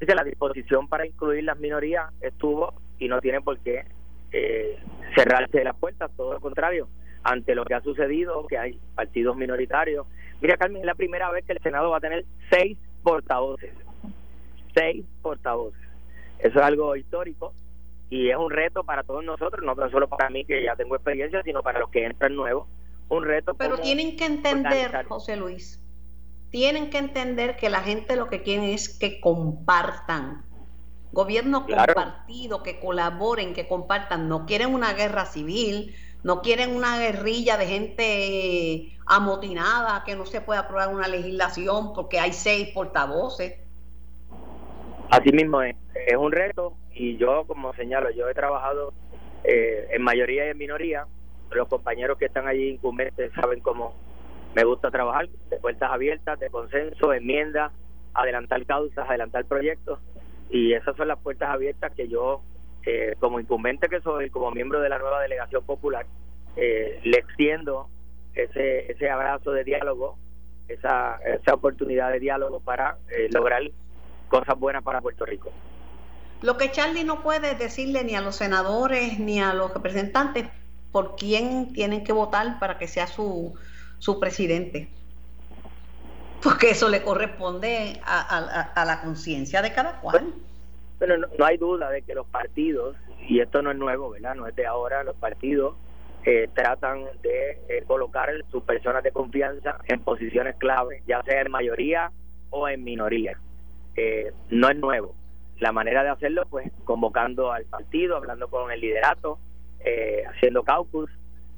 Así 0.02 0.12
la 0.12 0.24
disposición 0.24 0.88
para 0.88 1.06
incluir 1.06 1.44
las 1.44 1.58
minorías 1.58 2.12
estuvo 2.20 2.74
y 2.98 3.06
no 3.06 3.20
tiene 3.20 3.40
por 3.40 3.60
qué 3.60 3.84
eh, 4.32 4.76
cerrarse 5.14 5.62
las 5.62 5.76
puertas, 5.76 6.10
todo 6.16 6.32
lo 6.32 6.40
contrario, 6.40 6.88
ante 7.22 7.54
lo 7.54 7.64
que 7.64 7.74
ha 7.74 7.80
sucedido, 7.80 8.44
que 8.48 8.58
hay 8.58 8.80
partidos 8.96 9.36
minoritarios. 9.36 10.08
Mira, 10.40 10.56
Carmen, 10.56 10.80
es 10.80 10.86
la 10.86 10.96
primera 10.96 11.30
vez 11.30 11.44
que 11.46 11.52
el 11.52 11.62
Senado 11.62 11.90
va 11.90 11.98
a 11.98 12.00
tener 12.00 12.24
seis 12.50 12.76
portavoces. 13.04 13.72
Seis 14.74 15.06
portavoces. 15.22 15.83
Eso 16.38 16.58
es 16.58 16.64
algo 16.64 16.96
histórico 16.96 17.54
y 18.10 18.30
es 18.30 18.36
un 18.36 18.50
reto 18.50 18.84
para 18.84 19.02
todos 19.02 19.24
nosotros, 19.24 19.64
no 19.64 19.74
tan 19.74 19.90
solo 19.90 20.08
para 20.08 20.30
mí 20.30 20.44
que 20.44 20.62
ya 20.62 20.76
tengo 20.76 20.94
experiencia, 20.94 21.42
sino 21.42 21.62
para 21.62 21.80
los 21.80 21.90
que 21.90 22.04
entran 22.04 22.36
nuevos. 22.36 22.68
Un 23.08 23.24
reto. 23.24 23.54
Pero 23.54 23.78
tienen 23.78 24.16
que 24.16 24.24
entender, 24.24 25.04
José 25.06 25.36
Luis, 25.36 25.80
tienen 26.50 26.90
que 26.90 26.98
entender 26.98 27.56
que 27.56 27.68
la 27.68 27.80
gente 27.80 28.16
lo 28.16 28.28
que 28.28 28.42
quiere 28.42 28.72
es 28.72 28.88
que 28.88 29.20
compartan. 29.20 30.44
Gobierno 31.12 31.66
compartido, 31.66 32.62
que 32.62 32.80
colaboren, 32.80 33.54
que 33.54 33.68
compartan. 33.68 34.28
No 34.28 34.46
quieren 34.46 34.74
una 34.74 34.94
guerra 34.94 35.26
civil, 35.26 35.94
no 36.22 36.40
quieren 36.40 36.74
una 36.74 36.98
guerrilla 36.98 37.56
de 37.56 37.66
gente 37.66 38.98
amotinada, 39.06 40.04
que 40.04 40.16
no 40.16 40.26
se 40.26 40.40
pueda 40.40 40.60
aprobar 40.60 40.94
una 40.94 41.08
legislación 41.08 41.92
porque 41.92 42.18
hay 42.18 42.32
seis 42.32 42.68
portavoces. 42.68 43.54
Así 45.14 45.30
mismo 45.30 45.62
es, 45.62 45.76
es 46.08 46.16
un 46.16 46.32
reto 46.32 46.76
y 46.92 47.16
yo, 47.18 47.44
como 47.46 47.72
señalo, 47.74 48.10
yo 48.10 48.28
he 48.28 48.34
trabajado 48.34 48.92
eh, 49.44 49.86
en 49.92 50.02
mayoría 50.02 50.44
y 50.46 50.50
en 50.50 50.58
minoría. 50.58 51.06
Los 51.52 51.68
compañeros 51.68 52.18
que 52.18 52.24
están 52.24 52.48
allí 52.48 52.70
incumbentes 52.70 53.30
saben 53.40 53.60
cómo 53.60 53.94
me 54.56 54.64
gusta 54.64 54.90
trabajar, 54.90 55.28
de 55.50 55.58
puertas 55.58 55.92
abiertas, 55.92 56.40
de 56.40 56.50
consenso, 56.50 57.12
enmiendas, 57.12 57.70
adelantar 58.12 58.66
causas, 58.66 59.08
adelantar 59.08 59.44
proyectos 59.44 60.00
y 60.50 60.72
esas 60.72 60.96
son 60.96 61.06
las 61.06 61.20
puertas 61.20 61.48
abiertas 61.48 61.92
que 61.94 62.08
yo, 62.08 62.42
eh, 62.84 63.14
como 63.20 63.38
incumbente 63.38 63.88
que 63.88 64.00
soy, 64.00 64.30
como 64.30 64.50
miembro 64.50 64.80
de 64.80 64.88
la 64.88 64.98
nueva 64.98 65.22
delegación 65.22 65.64
popular, 65.64 66.06
eh, 66.56 66.98
le 67.04 67.18
extiendo 67.18 67.88
ese, 68.34 68.90
ese 68.90 69.08
abrazo 69.08 69.52
de 69.52 69.62
diálogo, 69.62 70.18
esa, 70.66 71.20
esa 71.24 71.54
oportunidad 71.54 72.10
de 72.10 72.18
diálogo 72.18 72.58
para 72.58 72.98
lograr 73.30 73.62
cosas 74.34 74.58
buenas 74.58 74.82
para 74.82 75.00
Puerto 75.00 75.24
Rico. 75.24 75.52
Lo 76.42 76.56
que 76.56 76.72
Charlie 76.72 77.04
no 77.04 77.22
puede 77.22 77.54
decirle 77.54 78.02
ni 78.02 78.16
a 78.16 78.20
los 78.20 78.34
senadores 78.34 79.20
ni 79.20 79.40
a 79.40 79.54
los 79.54 79.72
representantes 79.72 80.48
por 80.90 81.14
quién 81.14 81.72
tienen 81.72 82.02
que 82.02 82.12
votar 82.12 82.58
para 82.58 82.76
que 82.76 82.88
sea 82.88 83.06
su, 83.06 83.54
su 84.00 84.18
presidente. 84.18 84.88
Porque 86.42 86.70
eso 86.70 86.88
le 86.88 87.02
corresponde 87.02 88.00
a, 88.04 88.84
la 88.84 89.02
conciencia 89.02 89.62
de 89.62 89.72
cada 89.72 90.00
cual. 90.00 90.34
Pero 90.98 91.16
no, 91.16 91.44
hay 91.44 91.56
duda 91.56 91.88
de 91.90 92.02
que 92.02 92.14
los 92.14 92.26
partidos, 92.26 92.96
y 93.28 93.38
esto 93.38 93.62
no 93.62 93.70
es 93.70 93.76
nuevo, 93.76 94.10
¿verdad? 94.10 94.34
No 94.34 94.48
es 94.48 94.56
de 94.56 94.66
ahora, 94.66 95.04
los 95.04 95.14
partidos 95.14 95.76
eh, 96.24 96.48
tratan 96.52 97.04
de 97.22 97.52
eh, 97.68 97.84
colocar 97.86 98.30
sus 98.50 98.64
personas 98.64 99.04
de 99.04 99.12
confianza 99.12 99.78
en 99.86 100.00
posiciones 100.00 100.56
clave, 100.56 101.04
ya 101.06 101.22
sea 101.22 101.40
en 101.40 101.52
mayoría 101.52 102.10
o 102.50 102.68
en 102.68 102.82
minoría. 102.82 103.38
Eh, 103.96 104.32
no 104.50 104.68
es 104.68 104.76
nuevo. 104.76 105.14
La 105.58 105.72
manera 105.72 106.02
de 106.02 106.10
hacerlo, 106.10 106.44
pues, 106.50 106.70
convocando 106.84 107.52
al 107.52 107.64
partido, 107.64 108.16
hablando 108.16 108.48
con 108.48 108.70
el 108.70 108.80
liderato, 108.80 109.38
eh, 109.80 110.24
haciendo 110.26 110.64
caucus, 110.64 111.10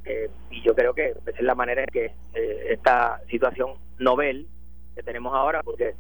eh, 0.05 0.31
y 0.51 0.63
yo 0.63 0.75
creo 0.75 0.95
que 0.95 1.09
esa 1.11 1.31
es 1.31 1.41
la 1.41 1.55
manera 1.55 1.83
en 1.83 1.89
que 1.89 2.13
esta 2.69 3.21
situación 3.31 3.75
novel 3.99 4.47
que 4.95 5.03
tenemos 5.03 5.35
ahora, 5.35 5.63
porque 5.63 5.95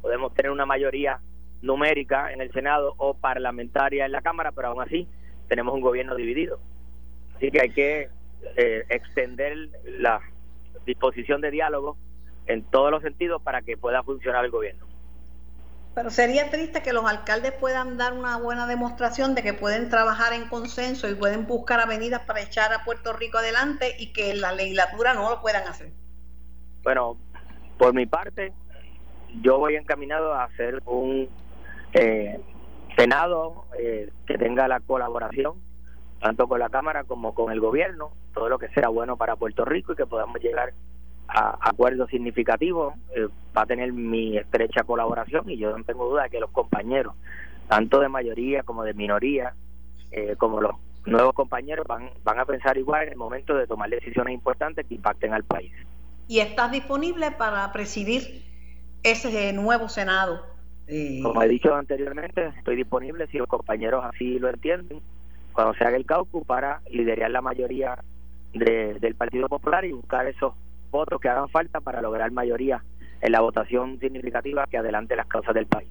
podemos 0.00 0.34
tener 0.34 0.50
una 0.50 0.66
mayoría 0.66 1.20
numérica 1.62 2.32
en 2.32 2.40
el 2.40 2.52
Senado 2.52 2.94
o 2.98 3.14
parlamentaria 3.14 4.04
en 4.04 4.12
la 4.12 4.20
Cámara, 4.20 4.52
pero 4.52 4.68
aún 4.68 4.82
así 4.82 5.06
tenemos 5.48 5.74
un 5.74 5.80
gobierno 5.80 6.14
dividido. 6.16 6.58
Así 7.36 7.50
que 7.50 7.60
hay 7.60 7.70
que 7.70 8.08
eh, 8.56 8.84
extender 8.88 9.68
la 9.84 10.20
disposición 10.84 11.40
de 11.40 11.50
diálogo 11.50 11.96
en 12.46 12.62
todos 12.64 12.90
los 12.90 13.02
sentidos 13.02 13.40
para 13.42 13.62
que 13.62 13.76
pueda 13.76 14.02
funcionar 14.02 14.44
el 14.44 14.50
gobierno. 14.50 14.86
Pero 15.94 16.10
sería 16.10 16.50
triste 16.50 16.82
que 16.82 16.92
los 16.92 17.04
alcaldes 17.04 17.52
puedan 17.52 17.98
dar 17.98 18.14
una 18.14 18.38
buena 18.38 18.66
demostración 18.66 19.34
de 19.34 19.42
que 19.42 19.52
pueden 19.52 19.90
trabajar 19.90 20.32
en 20.32 20.48
consenso 20.48 21.08
y 21.08 21.14
pueden 21.14 21.46
buscar 21.46 21.80
avenidas 21.80 22.22
para 22.22 22.40
echar 22.40 22.72
a 22.72 22.84
Puerto 22.84 23.12
Rico 23.12 23.38
adelante 23.38 23.94
y 23.98 24.12
que 24.12 24.34
la 24.34 24.52
legislatura 24.52 25.12
no 25.12 25.28
lo 25.28 25.42
puedan 25.42 25.68
hacer. 25.68 25.90
Bueno, 26.82 27.18
por 27.78 27.92
mi 27.92 28.06
parte, 28.06 28.52
yo 29.42 29.58
voy 29.58 29.76
encaminado 29.76 30.32
a 30.32 30.44
hacer 30.44 30.82
un 30.86 31.28
eh, 31.92 32.40
Senado 32.96 33.66
eh, 33.78 34.10
que 34.26 34.38
tenga 34.38 34.68
la 34.68 34.80
colaboración 34.80 35.60
tanto 36.22 36.46
con 36.46 36.60
la 36.60 36.68
Cámara 36.68 37.02
como 37.04 37.34
con 37.34 37.52
el 37.52 37.60
gobierno, 37.60 38.12
todo 38.32 38.48
lo 38.48 38.58
que 38.58 38.68
sea 38.68 38.88
bueno 38.88 39.16
para 39.16 39.34
Puerto 39.36 39.64
Rico 39.64 39.92
y 39.92 39.96
que 39.96 40.06
podamos 40.06 40.40
llegar 40.40 40.72
a 41.34 41.56
acuerdos 41.60 42.10
significativos, 42.10 42.94
eh, 43.16 43.28
va 43.56 43.62
a 43.62 43.66
tener 43.66 43.92
mi 43.92 44.36
estrecha 44.36 44.84
colaboración 44.84 45.48
y 45.48 45.56
yo 45.56 45.76
no 45.76 45.84
tengo 45.84 46.08
duda 46.08 46.24
de 46.24 46.30
que 46.30 46.40
los 46.40 46.50
compañeros, 46.50 47.14
tanto 47.68 48.00
de 48.00 48.08
mayoría 48.08 48.62
como 48.62 48.84
de 48.84 48.92
minoría, 48.92 49.54
eh, 50.10 50.36
como 50.36 50.60
los 50.60 50.72
nuevos 51.06 51.34
compañeros, 51.34 51.86
van, 51.86 52.10
van 52.22 52.38
a 52.38 52.44
pensar 52.44 52.76
igual 52.76 53.04
en 53.04 53.12
el 53.12 53.16
momento 53.16 53.56
de 53.56 53.66
tomar 53.66 53.88
decisiones 53.88 54.34
importantes 54.34 54.86
que 54.86 54.94
impacten 54.94 55.32
al 55.32 55.44
país. 55.44 55.72
¿Y 56.28 56.40
estás 56.40 56.70
disponible 56.70 57.30
para 57.32 57.72
presidir 57.72 58.44
ese 59.02 59.52
nuevo 59.54 59.88
Senado? 59.88 60.42
Eh, 60.86 61.20
como 61.22 61.42
he 61.42 61.48
dicho 61.48 61.74
anteriormente, 61.74 62.52
estoy 62.58 62.76
disponible 62.76 63.26
si 63.28 63.38
los 63.38 63.48
compañeros 63.48 64.04
así 64.04 64.38
lo 64.38 64.50
entienden 64.50 65.00
cuando 65.52 65.74
se 65.74 65.84
haga 65.84 65.96
el 65.96 66.04
caucus 66.04 66.46
para 66.46 66.80
liderar 66.90 67.30
la 67.30 67.40
mayoría 67.40 67.98
del 68.52 69.14
Partido 69.14 69.48
Popular 69.48 69.84
y 69.84 69.92
buscar 69.92 70.26
esos 70.26 70.54
votos 70.92 71.20
que 71.20 71.28
hagan 71.28 71.48
falta 71.48 71.80
para 71.80 72.00
lograr 72.00 72.30
mayoría 72.30 72.84
en 73.20 73.32
la 73.32 73.40
votación 73.40 73.98
significativa 73.98 74.66
que 74.68 74.78
adelante 74.78 75.16
las 75.16 75.26
causas 75.26 75.54
del 75.54 75.66
país. 75.66 75.90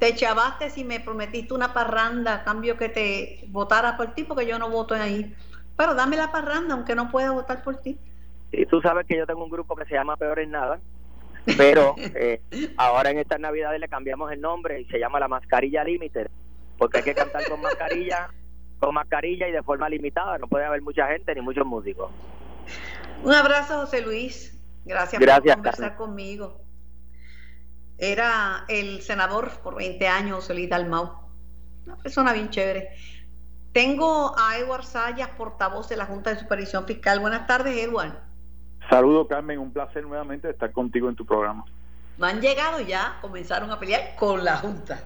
Te 0.00 0.14
chavaste 0.16 0.70
si 0.70 0.82
me 0.82 0.98
prometiste 0.98 1.54
una 1.54 1.72
parranda 1.72 2.34
a 2.34 2.44
cambio 2.44 2.76
que 2.76 2.88
te 2.88 3.44
votara 3.48 3.96
por 3.96 4.14
ti, 4.14 4.24
porque 4.24 4.46
yo 4.46 4.58
no 4.58 4.68
voto 4.68 4.94
ahí. 4.94 5.32
Pero 5.76 5.94
dame 5.94 6.16
la 6.16 6.32
parranda, 6.32 6.74
aunque 6.74 6.94
no 6.94 7.10
pueda 7.10 7.30
votar 7.30 7.62
por 7.62 7.76
ti. 7.76 7.96
Y 8.50 8.66
tú 8.66 8.80
sabes 8.80 9.06
que 9.06 9.16
yo 9.16 9.26
tengo 9.26 9.44
un 9.44 9.50
grupo 9.50 9.76
que 9.76 9.84
se 9.84 9.94
llama 9.94 10.16
Peor 10.16 10.40
en 10.40 10.50
Nada, 10.50 10.80
pero 11.56 11.94
eh, 11.98 12.40
ahora 12.76 13.10
en 13.10 13.18
estas 13.18 13.40
navidades 13.40 13.80
le 13.80 13.88
cambiamos 13.88 14.32
el 14.32 14.40
nombre 14.40 14.80
y 14.80 14.84
se 14.86 14.98
llama 14.98 15.20
La 15.20 15.28
Mascarilla 15.28 15.84
Límite, 15.84 16.28
porque 16.78 16.98
hay 16.98 17.04
que 17.04 17.14
cantar 17.14 17.48
con 17.48 17.60
mascarilla 17.60 18.30
con 18.78 18.94
mascarilla 18.94 19.48
y 19.48 19.52
de 19.52 19.62
forma 19.62 19.88
limitada. 19.88 20.38
No 20.38 20.46
puede 20.46 20.64
haber 20.64 20.82
mucha 20.82 21.06
gente 21.08 21.34
ni 21.34 21.40
muchos 21.40 21.66
músicos. 21.66 22.10
Un 23.24 23.32
abrazo, 23.32 23.80
José 23.80 24.02
Luis. 24.02 24.54
Gracias, 24.84 25.18
por 25.18 25.54
conversar 25.54 25.96
conmigo. 25.96 26.60
Era 27.96 28.66
el 28.68 29.00
senador 29.00 29.50
por 29.62 29.76
20 29.76 30.06
años, 30.06 30.36
José 30.36 30.52
Luis 30.52 30.68
Dalmau. 30.68 31.10
Una 31.86 31.96
persona 31.96 32.34
bien 32.34 32.50
chévere. 32.50 32.90
Tengo 33.72 34.34
a 34.38 34.58
Edward 34.58 34.84
Sayas, 34.84 35.30
portavoz 35.30 35.88
de 35.88 35.96
la 35.96 36.04
Junta 36.04 36.34
de 36.34 36.38
Supervisión 36.38 36.84
Fiscal. 36.84 37.18
Buenas 37.18 37.46
tardes, 37.46 37.74
Edward. 37.76 38.12
Saludo, 38.90 39.26
Carmen. 39.26 39.58
Un 39.58 39.72
placer 39.72 40.04
nuevamente 40.04 40.50
estar 40.50 40.70
contigo 40.72 41.08
en 41.08 41.16
tu 41.16 41.24
programa. 41.24 41.64
No 42.18 42.26
han 42.26 42.42
llegado 42.42 42.80
ya, 42.80 43.16
comenzaron 43.22 43.70
a 43.70 43.80
pelear 43.80 44.16
con 44.16 44.44
la 44.44 44.58
Junta. 44.58 45.02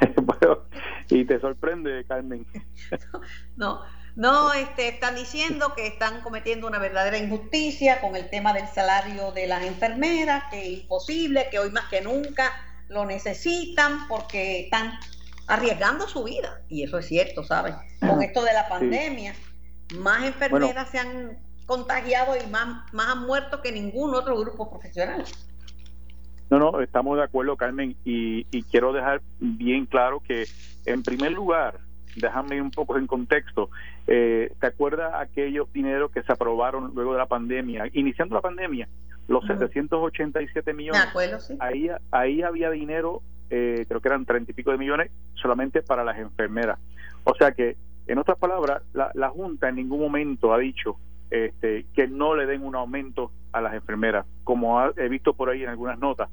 y 1.10 1.26
te 1.26 1.38
sorprende, 1.40 2.04
Carmen. 2.08 2.46
no, 3.12 3.20
no, 3.56 3.99
este, 4.54 4.88
están 4.88 5.14
diciendo 5.14 5.72
que 5.74 5.86
están 5.86 6.20
cometiendo 6.20 6.66
una 6.66 6.78
verdadera 6.78 7.18
injusticia 7.18 8.00
con 8.00 8.16
el 8.16 8.28
tema 8.28 8.52
del 8.52 8.66
salario 8.68 9.32
de 9.32 9.46
las 9.46 9.64
enfermeras, 9.64 10.44
que 10.50 10.60
es 10.60 10.80
imposible, 10.80 11.48
que 11.50 11.58
hoy 11.58 11.70
más 11.70 11.88
que 11.88 12.00
nunca 12.00 12.52
lo 12.88 13.06
necesitan 13.06 14.08
porque 14.08 14.60
están 14.60 14.92
arriesgando 15.46 16.08
su 16.08 16.24
vida. 16.24 16.60
Y 16.68 16.84
eso 16.84 16.98
es 16.98 17.06
cierto, 17.06 17.44
¿sabes? 17.44 17.74
Con 18.00 18.22
esto 18.22 18.42
de 18.44 18.52
la 18.52 18.68
pandemia, 18.68 19.34
más 19.96 20.24
enfermeras 20.24 20.90
se 20.90 20.98
han 20.98 21.38
contagiado 21.66 22.34
y 22.36 22.46
más, 22.50 22.92
más 22.92 23.08
han 23.08 23.26
muerto 23.26 23.62
que 23.62 23.72
ningún 23.72 24.14
otro 24.14 24.38
grupo 24.38 24.70
profesional. 24.70 25.24
No, 26.50 26.58
no, 26.58 26.80
estamos 26.80 27.16
de 27.16 27.22
acuerdo, 27.22 27.56
Carmen, 27.56 27.96
y, 28.04 28.44
quiero 28.64 28.92
dejar 28.92 29.22
bien 29.38 29.86
claro 29.86 30.20
que, 30.20 30.46
en 30.84 31.04
primer 31.04 31.30
lugar, 31.30 31.78
déjame 32.16 32.60
un 32.60 32.72
poco 32.72 32.98
en 32.98 33.06
contexto, 33.06 33.70
eh, 34.12 34.52
¿te 34.60 34.66
acuerdas 34.66 35.14
aquellos 35.14 35.72
dineros 35.72 36.10
que 36.10 36.24
se 36.24 36.32
aprobaron 36.32 36.90
luego 36.96 37.12
de 37.12 37.18
la 37.18 37.26
pandemia, 37.26 37.84
iniciando 37.92 38.34
la 38.34 38.40
pandemia? 38.40 38.88
Los 39.28 39.46
787 39.46 40.74
millones. 40.74 41.00
De 41.00 41.08
acuerdo, 41.08 41.38
sí. 41.38 41.56
Ahí, 41.60 41.88
ahí 42.10 42.42
había 42.42 42.70
dinero, 42.70 43.22
eh, 43.50 43.84
creo 43.86 44.00
que 44.00 44.08
eran 44.08 44.26
treinta 44.26 44.50
y 44.50 44.54
pico 44.54 44.72
de 44.72 44.78
millones, 44.78 45.12
solamente 45.34 45.80
para 45.82 46.02
las 46.02 46.18
enfermeras. 46.18 46.80
O 47.22 47.36
sea 47.36 47.52
que, 47.52 47.76
en 48.08 48.18
otras 48.18 48.36
palabras, 48.36 48.82
la, 48.94 49.12
la 49.14 49.28
Junta 49.28 49.68
en 49.68 49.76
ningún 49.76 50.00
momento 50.00 50.52
ha 50.52 50.58
dicho 50.58 50.96
este, 51.30 51.86
que 51.94 52.08
no 52.08 52.34
le 52.34 52.46
den 52.46 52.64
un 52.64 52.74
aumento 52.74 53.30
a 53.52 53.60
las 53.60 53.74
enfermeras, 53.74 54.26
como 54.42 54.84
he 54.96 55.08
visto 55.08 55.34
por 55.34 55.50
ahí 55.50 55.62
en 55.62 55.68
algunas 55.68 56.00
notas 56.00 56.28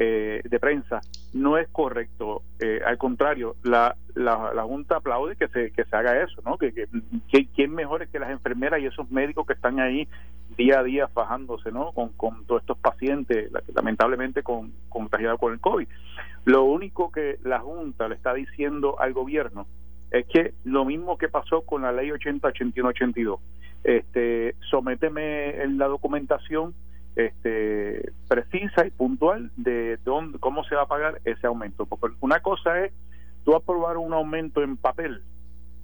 eh, 0.00 0.42
de 0.44 0.60
prensa, 0.60 1.00
no 1.32 1.58
es 1.58 1.66
correcto. 1.70 2.42
Eh, 2.60 2.80
al 2.86 2.98
contrario, 2.98 3.56
la, 3.64 3.96
la, 4.14 4.62
Junta 4.62 4.98
aplaude 4.98 5.34
que 5.34 5.48
se, 5.48 5.72
que 5.72 5.84
se 5.84 5.96
haga 5.96 6.22
eso, 6.22 6.40
¿no? 6.44 6.56
Que, 6.56 6.72
que, 6.72 7.46
¿Quién 7.48 7.74
mejor 7.74 8.04
es 8.04 8.08
que 8.08 8.20
las 8.20 8.30
enfermeras 8.30 8.80
y 8.80 8.86
esos 8.86 9.10
médicos 9.10 9.44
que 9.44 9.54
están 9.54 9.80
ahí 9.80 10.06
día 10.56 10.78
a 10.78 10.82
día 10.84 11.08
fajándose, 11.08 11.72
¿no? 11.72 11.90
Con, 11.90 12.10
con 12.10 12.44
todos 12.44 12.60
estos 12.60 12.78
pacientes, 12.78 13.50
lamentablemente 13.74 14.44
con, 14.44 14.72
contagiados 14.88 15.40
con 15.40 15.52
el 15.52 15.58
COVID. 15.58 15.88
Lo 16.44 16.62
único 16.62 17.10
que 17.10 17.40
la 17.42 17.58
Junta 17.58 18.06
le 18.06 18.14
está 18.14 18.34
diciendo 18.34 19.00
al 19.00 19.12
gobierno 19.12 19.66
es 20.12 20.26
que 20.26 20.54
lo 20.62 20.84
mismo 20.84 21.18
que 21.18 21.28
pasó 21.28 21.62
con 21.62 21.82
la 21.82 21.90
ley 21.90 22.12
80, 22.12 22.46
81, 22.46 22.88
82, 22.90 23.40
este, 23.82 24.54
sométeme 24.70 25.60
en 25.60 25.76
la 25.76 25.88
documentación 25.88 26.72
este, 27.16 28.12
precisa 28.28 28.86
y 28.86 28.90
puntual 28.90 29.50
de 29.56 29.98
dónde, 30.04 30.38
cómo 30.38 30.64
se 30.64 30.74
va 30.74 30.82
a 30.82 30.88
pagar 30.88 31.20
ese 31.24 31.46
aumento. 31.46 31.86
Porque 31.86 32.16
una 32.20 32.40
cosa 32.40 32.84
es 32.84 32.92
tú 33.44 33.54
aprobar 33.54 33.96
un 33.96 34.12
aumento 34.12 34.62
en 34.62 34.76
papel 34.76 35.22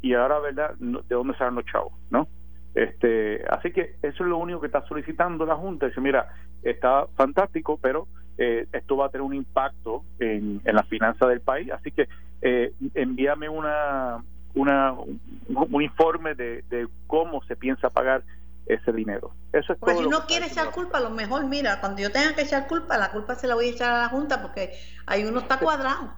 y 0.02 0.14
ahora, 0.14 0.38
¿verdad?, 0.38 0.74
de 0.78 1.14
dónde 1.14 1.36
salen 1.36 1.54
los 1.54 1.64
chavos, 1.64 1.92
¿no? 2.10 2.28
Este, 2.74 3.42
así 3.48 3.72
que 3.72 3.94
eso 4.02 4.24
es 4.24 4.28
lo 4.28 4.36
único 4.38 4.60
que 4.60 4.66
está 4.66 4.82
solicitando 4.86 5.46
la 5.46 5.56
Junta. 5.56 5.86
Dice, 5.86 6.00
mira, 6.00 6.28
está 6.62 7.06
fantástico, 7.16 7.78
pero 7.80 8.06
eh, 8.36 8.66
esto 8.72 8.96
va 8.96 9.06
a 9.06 9.08
tener 9.08 9.22
un 9.22 9.34
impacto 9.34 10.02
en, 10.18 10.60
en 10.64 10.74
la 10.74 10.82
finanza 10.82 11.26
del 11.26 11.40
país. 11.40 11.70
Así 11.70 11.90
que 11.92 12.08
eh, 12.42 12.72
envíame 12.94 13.48
una, 13.48 14.22
una, 14.54 14.92
un, 14.92 15.82
informe 15.82 16.34
de, 16.34 16.88
cómo 17.06 17.42
se 17.44 17.56
piensa 17.56 17.90
pagar 17.90 18.22
ese 18.66 18.92
dinero. 18.92 19.32
Eso 19.52 19.72
es 19.72 19.78
porque 19.78 19.96
si 19.96 20.08
no 20.08 20.26
quiere 20.26 20.46
echar 20.46 20.70
culpa, 20.70 20.98
a 20.98 21.02
lo 21.02 21.10
mejor, 21.10 21.46
mira, 21.46 21.80
cuando 21.80 22.00
yo 22.00 22.10
tenga 22.10 22.34
que 22.34 22.42
echar 22.42 22.66
culpa, 22.66 22.96
la 22.96 23.10
culpa 23.10 23.34
se 23.34 23.46
la 23.46 23.54
voy 23.54 23.66
a 23.66 23.70
echar 23.70 23.92
a 23.92 23.98
la 23.98 24.08
Junta 24.08 24.40
porque 24.42 24.72
ahí 25.06 25.24
uno 25.24 25.40
está 25.40 25.58
cuadrado. 25.58 26.14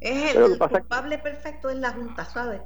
Es 0.00 0.34
el, 0.34 0.58
culpable 0.58 1.18
perfecto 1.18 1.70
es 1.70 1.76
la 1.76 1.92
Junta, 1.92 2.24
¿sabes? 2.24 2.60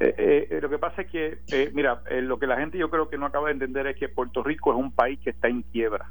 Eh, 0.00 0.46
eh, 0.50 0.58
lo 0.62 0.70
que 0.70 0.78
pasa 0.78 1.02
es 1.02 1.10
que, 1.10 1.38
eh, 1.50 1.70
mira, 1.74 2.02
lo 2.22 2.38
que 2.38 2.46
la 2.46 2.56
gente 2.56 2.78
yo 2.78 2.90
creo 2.90 3.08
que 3.08 3.18
no 3.18 3.26
acaba 3.26 3.46
de 3.46 3.54
entender 3.54 3.86
es 3.86 3.96
que 3.96 4.08
Puerto 4.08 4.42
Rico 4.42 4.72
es 4.72 4.78
un 4.78 4.92
país 4.92 5.18
que 5.20 5.30
está 5.30 5.48
en 5.48 5.62
quiebra. 5.62 6.10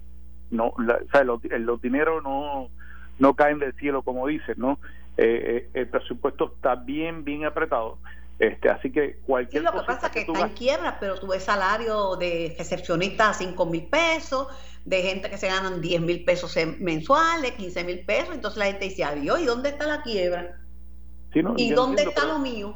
No, 0.49 0.67
o 0.67 0.83
sea, 1.11 1.23
los, 1.23 1.43
los 1.43 1.81
dineros 1.81 2.23
no, 2.23 2.69
no 3.19 3.33
caen 3.35 3.59
del 3.59 3.73
cielo, 3.73 4.03
como 4.03 4.27
dicen, 4.27 4.55
¿no? 4.57 4.79
el 5.17 5.87
presupuesto 5.87 6.53
está 6.55 6.75
bien, 6.75 7.23
bien 7.23 7.43
apretado 7.43 7.97
este, 8.39 8.69
así 8.69 8.91
que 8.91 9.17
cualquier 9.25 9.63
sí, 9.63 9.65
lo 9.65 9.79
que 9.79 9.85
pasa 9.85 10.07
es 10.07 10.13
que, 10.13 10.19
está 10.19 10.45
en 10.45 10.53
quiebra, 10.53 10.97
pero 10.99 11.19
tú 11.19 11.27
ves 11.27 11.43
salario 11.43 12.15
de 12.17 12.55
recepcionista 12.57 13.29
a 13.29 13.33
5 13.33 13.65
mil 13.65 13.87
pesos, 13.87 14.47
de 14.85 15.01
gente 15.01 15.29
que 15.29 15.37
se 15.37 15.47
ganan 15.47 15.81
10 15.81 16.01
mil 16.01 16.23
pesos 16.23 16.55
mensuales, 16.79 17.53
15 17.53 17.83
mil 17.83 17.99
pesos, 18.05 18.35
entonces 18.35 18.57
la 18.57 18.65
gente 18.65 18.85
dice, 18.85 19.03
adiós, 19.03 19.39
¿y 19.39 19.45
dónde 19.45 19.69
está 19.69 19.87
la 19.87 20.01
quiebra? 20.01 20.59
¿Y 21.57 21.71
dónde 21.71 22.03
está 22.03 22.25
lo 22.25 22.39
mío? 22.39 22.75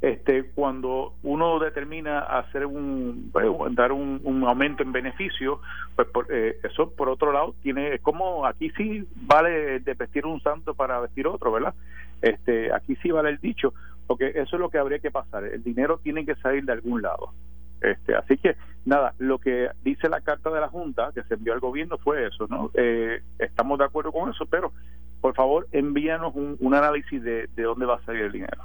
Este, 0.00 0.44
cuando 0.54 1.14
uno 1.22 1.58
determina 1.58 2.20
hacer 2.20 2.64
un 2.64 3.28
pues, 3.32 3.46
dar 3.72 3.92
un, 3.92 4.44
aumento 4.46 4.82
en 4.82 4.92
beneficio 4.92 5.60
pues 5.94 6.08
eh, 6.30 6.58
eso 6.64 6.90
por 6.90 7.10
otro 7.10 7.32
lado 7.32 7.54
tiene 7.62 7.98
como 7.98 8.46
aquí 8.46 8.70
sí 8.78 9.06
vale 9.14 9.80
de 9.80 9.92
vestir 9.92 10.24
un 10.24 10.40
santo 10.40 10.72
para 10.72 11.00
vestir 11.00 11.26
otro 11.26 11.52
verdad 11.52 11.74
este 12.22 12.72
aquí 12.72 12.96
sí 13.02 13.10
vale 13.10 13.28
el 13.28 13.40
dicho 13.40 13.74
porque 14.10 14.32
eso 14.34 14.56
es 14.56 14.60
lo 14.60 14.70
que 14.70 14.78
habría 14.78 14.98
que 14.98 15.12
pasar. 15.12 15.44
El 15.44 15.62
dinero 15.62 16.00
tiene 16.02 16.26
que 16.26 16.34
salir 16.34 16.64
de 16.64 16.72
algún 16.72 17.00
lado. 17.00 17.32
Este, 17.80 18.16
así 18.16 18.36
que 18.38 18.56
nada, 18.84 19.14
lo 19.18 19.38
que 19.38 19.68
dice 19.84 20.08
la 20.08 20.20
carta 20.20 20.50
de 20.50 20.58
la 20.58 20.66
Junta 20.66 21.12
que 21.14 21.22
se 21.22 21.34
envió 21.34 21.52
al 21.52 21.60
gobierno 21.60 21.96
fue 21.96 22.26
eso, 22.26 22.48
¿no? 22.48 22.72
Eh, 22.74 23.22
estamos 23.38 23.78
de 23.78 23.84
acuerdo 23.84 24.10
con 24.10 24.28
eso, 24.28 24.46
pero 24.46 24.72
por 25.20 25.36
favor 25.36 25.68
envíanos 25.70 26.32
un, 26.34 26.74
análisis 26.74 27.22
de, 27.22 27.46
de, 27.54 27.62
dónde 27.62 27.86
va 27.86 27.98
a 27.98 28.04
salir 28.04 28.22
el 28.22 28.32
dinero. 28.32 28.64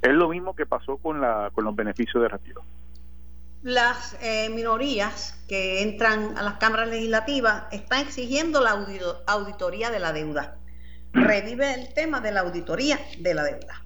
Es 0.00 0.12
lo 0.12 0.28
mismo 0.28 0.54
que 0.54 0.64
pasó 0.64 0.96
con 0.98 1.20
la 1.20 1.50
con 1.52 1.64
los 1.64 1.74
beneficios 1.74 2.22
de 2.22 2.28
retiro. 2.28 2.62
las 3.64 4.16
eh, 4.22 4.48
minorías 4.50 5.42
que 5.48 5.82
entran 5.82 6.38
a 6.38 6.42
las 6.42 6.54
cámaras 6.58 6.88
legislativas 6.88 7.64
están 7.72 8.06
exigiendo 8.06 8.60
la 8.60 8.80
auditoría 9.26 9.90
de 9.90 9.98
la 9.98 10.12
deuda. 10.12 10.56
Revive 11.12 11.74
el 11.74 11.92
tema 11.94 12.20
de 12.20 12.30
la 12.30 12.42
auditoría 12.42 13.00
de 13.18 13.34
la 13.34 13.42
deuda. 13.42 13.83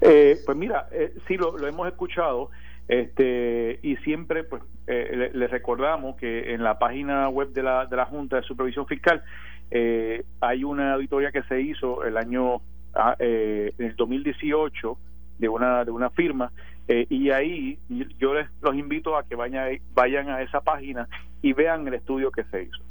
Eh, 0.00 0.40
pues 0.44 0.56
mira, 0.56 0.88
eh, 0.92 1.14
sí 1.28 1.36
lo, 1.36 1.56
hemos 1.66 1.86
escuchado 1.86 2.50
este 2.88 3.78
y 3.82 3.96
siempre 3.98 4.42
pues 4.42 4.62
eh, 4.88 5.30
le, 5.32 5.46
recordamos 5.46 6.16
que 6.16 6.52
en 6.52 6.64
la 6.64 6.78
página 6.78 7.28
web 7.28 7.52
de 7.52 7.62
la, 7.62 7.86
de 7.86 7.96
la 7.96 8.06
Junta 8.06 8.36
de 8.36 8.42
Supervisión 8.42 8.86
Fiscal 8.86 9.22
eh, 9.70 10.24
hay 10.40 10.64
una 10.64 10.94
auditoría 10.94 11.30
que 11.30 11.44
se 11.44 11.60
hizo 11.60 12.04
el 12.04 12.16
año 12.16 12.60
ah, 12.94 13.14
en 13.18 13.72
el 13.78 13.94
2018 13.94 14.98
de 15.38 15.48
una 15.48 15.84
de 15.84 15.90
una 15.92 16.10
firma 16.10 16.50
y 16.88 17.30
ahí 17.30 17.78
yo 18.18 18.34
les 18.34 18.48
los 18.60 18.74
invito 18.74 19.16
a 19.16 19.22
que 19.22 19.36
vayan 19.36 19.78
vayan 19.94 20.28
a 20.28 20.42
esa 20.42 20.60
página 20.60 21.08
y 21.40 21.52
vean 21.52 21.86
el 21.86 21.94
estudio 21.94 22.30
que 22.32 22.44
se 22.44 22.64
hizo. 22.64 22.82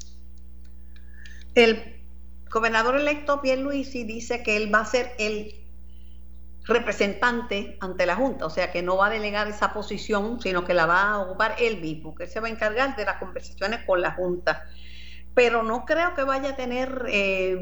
El 1.54 1.78
gobernador 2.50 2.96
electo 2.96 3.42
Pierluisi 3.42 4.06
dice 4.06 4.44
que 4.44 4.58
él 4.58 4.74
va 4.74 4.80
a 4.80 4.86
ser 4.86 5.12
el 5.20 5.54
representante 6.66 7.78
ante 7.80 8.06
la 8.06 8.16
Junta, 8.16 8.46
o 8.46 8.50
sea 8.50 8.72
que 8.72 8.82
no 8.82 8.98
va 8.98 9.08
a 9.08 9.10
delegar 9.10 9.48
esa 9.48 9.74
posición, 9.74 10.40
sino 10.40 10.64
que 10.64 10.74
la 10.74 10.86
va 10.86 11.12
a 11.12 11.20
ocupar 11.20 11.56
él 11.60 11.82
mismo, 11.82 12.14
que 12.14 12.24
él 12.24 12.30
se 12.30 12.40
va 12.40 12.48
a 12.48 12.52
encargar 12.52 12.96
de 12.96 13.06
las 13.06 13.18
conversaciones 13.18 13.82
con 13.86 14.02
la 14.02 14.12
Junta. 14.12 14.66
Pero 15.34 15.64
no 15.64 15.86
creo 15.86 16.14
que 16.14 16.24
vaya 16.24 16.50
a 16.50 16.56
tener 16.56 17.06
eh, 17.08 17.60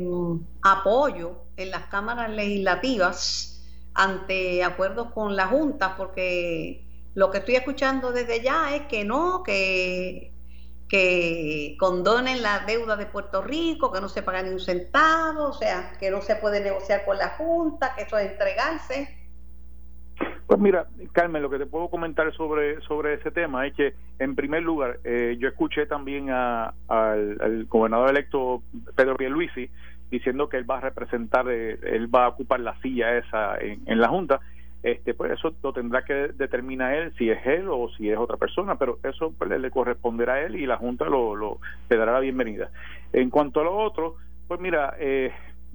apoyo 0.64 1.46
en 1.56 1.72
las 1.72 1.86
cámaras 1.86 2.30
legislativas 2.32 3.64
ante 3.94 4.64
acuerdos 4.64 5.12
con 5.14 5.36
la 5.36 5.48
Junta, 5.48 5.96
porque 5.96 6.86
lo 7.14 7.32
que 7.32 7.40
estoy 7.40 7.56
escuchando 7.56 8.12
desde 8.12 8.42
ya 8.42 8.76
es 8.76 8.84
que 8.84 9.06
no, 9.06 9.44
que 9.44 10.29
que 10.90 11.76
condonen 11.80 12.42
la 12.42 12.66
deuda 12.66 12.98
de 12.98 13.06
Puerto 13.06 13.44
Rico, 13.44 13.92
que 13.92 14.02
no 14.02 14.10
se 14.10 14.24
paga 14.24 14.42
ni 14.42 14.50
un 14.50 14.60
centavo, 14.60 15.50
o 15.50 15.54
sea, 15.54 15.94
que 16.00 16.10
no 16.10 16.22
se 16.22 16.36
puede 16.36 16.62
negociar 16.62 17.06
con 17.06 17.18
la 17.18 17.30
Junta, 17.30 17.94
que 17.96 18.04
eso 18.04 18.18
es 18.18 18.32
entregarse. 18.32 19.16
Pues 20.48 20.60
mira, 20.60 20.88
Carmen, 21.12 21.44
lo 21.44 21.50
que 21.50 21.60
te 21.60 21.68
puedo 21.68 21.90
comentar 21.90 22.34
sobre, 22.34 22.82
sobre 22.82 23.14
ese 23.14 23.30
tema 23.30 23.68
es 23.68 23.76
que, 23.76 23.94
en 24.18 24.36
primer 24.36 24.64
lugar, 24.64 25.00
eh, 25.04 25.38
yo 25.40 25.48
escuché 25.48 25.86
también 25.86 26.32
al, 26.32 27.66
gobernador 27.68 28.10
electo 28.10 28.64
Pedro 28.96 29.16
Pierluisi 29.16 29.70
diciendo 30.10 30.50
que 30.50 30.58
él 30.58 30.70
va 30.70 30.80
a 30.80 30.82
representar, 30.82 31.46
eh, 31.52 31.80
él 31.84 32.14
va 32.14 32.26
a 32.26 32.30
ocupar 32.30 32.60
la 32.62 32.76
silla 32.82 33.16
esa 33.16 33.60
en 33.60 34.02
la 34.02 34.08
Junta, 34.08 34.40
este 34.84 35.14
pues 35.14 35.32
eso 35.32 35.54
lo 35.62 35.74
tendrá 35.74 36.04
que 36.04 36.14
determinar 36.14 36.94
él 36.94 37.14
si 37.18 37.30
es 37.30 37.46
él 37.46 37.68
o 37.70 37.90
si 37.98 38.10
es 38.10 38.18
otra 38.18 38.38
persona 38.38 38.76
pero 38.76 38.98
eso 39.04 39.34
pues, 39.38 39.50
le, 39.50 39.72
corresponderá 39.72 40.36
a 40.36 40.42
él 40.42 40.56
y 40.56 40.66
la 40.66 40.78
junta 40.78 41.06
lo, 41.06 41.36
lo 41.36 41.60
le 41.90 41.98
dará 41.98 42.14
la 42.14 42.20
bienvenida. 42.20 42.70
En 43.12 43.30
cuanto 43.30 43.60
a 43.60 43.64
lo 43.64 43.78
otro 43.78 44.16
pues 44.48 44.60
mira 44.60 44.96
eh, 45.00 45.32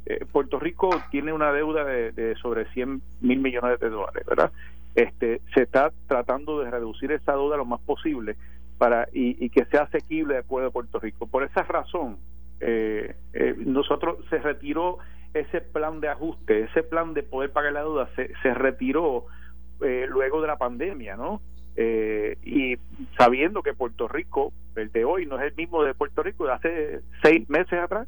eh 0.07 0.25
Puerto 0.31 0.59
Rico 0.59 0.91
tiene 1.11 1.33
una 1.33 1.53
deuda 1.53 1.85
de, 1.85 2.35
sobre 2.37 2.67
100 2.73 3.03
mil 3.21 3.41
millones 3.41 3.79
de 3.81 3.91
dólares 3.91 4.25
verdad 4.27 4.53
este 4.95 5.41
se 5.55 5.63
está 5.63 5.93
tratando 6.09 6.61
de 6.61 6.71
reducir 6.71 7.13
esa 7.13 7.33
deuda 7.33 7.57
lo 7.57 7.65
más 7.65 7.81
posible 7.81 8.37
para 8.79 9.07
y, 9.13 9.45
y 9.45 9.51
que 9.51 9.65
sea 9.67 9.83
asequible 9.83 10.37
al 10.37 10.45
pueblo 10.45 10.69
de 10.69 10.73
Puerto 10.73 10.99
Rico. 10.99 11.27
Por 11.27 11.45
esa 11.45 11.63
razón 11.63 12.19
eh, 12.61 13.15
eh, 13.33 13.55
nosotros 13.59 14.19
se 14.31 14.39
retiró 14.39 14.99
ese 15.35 15.61
plan 15.61 16.01
de 16.01 16.09
ajuste, 16.09 16.63
ese 16.63 16.83
plan 16.83 17.13
de 17.13 17.23
poder 17.23 17.51
pagar 17.51 17.73
la 17.73 17.81
deuda 17.81 18.09
se, 18.15 18.33
se 18.43 18.55
retiró 18.55 19.27
eh, 19.81 20.07
luego 20.09 20.41
de 20.41 20.47
la 20.47 20.57
pandemia, 20.57 21.17
¿no? 21.17 21.43
Eh, 21.77 22.39
y 22.45 22.77
sabiendo 23.19 23.63
que 23.63 23.75
Puerto 23.75 24.07
Rico, 24.07 24.53
el 24.77 24.93
de 24.93 25.05
hoy, 25.05 25.27
no 25.27 25.39
es 25.39 25.47
el 25.47 25.55
mismo 25.57 25.83
de 25.83 25.95
Puerto 25.95 26.23
Rico 26.23 26.47
de 26.47 26.53
hace 26.53 27.01
seis 27.21 27.49
meses 27.51 27.81
atrás, 27.81 28.07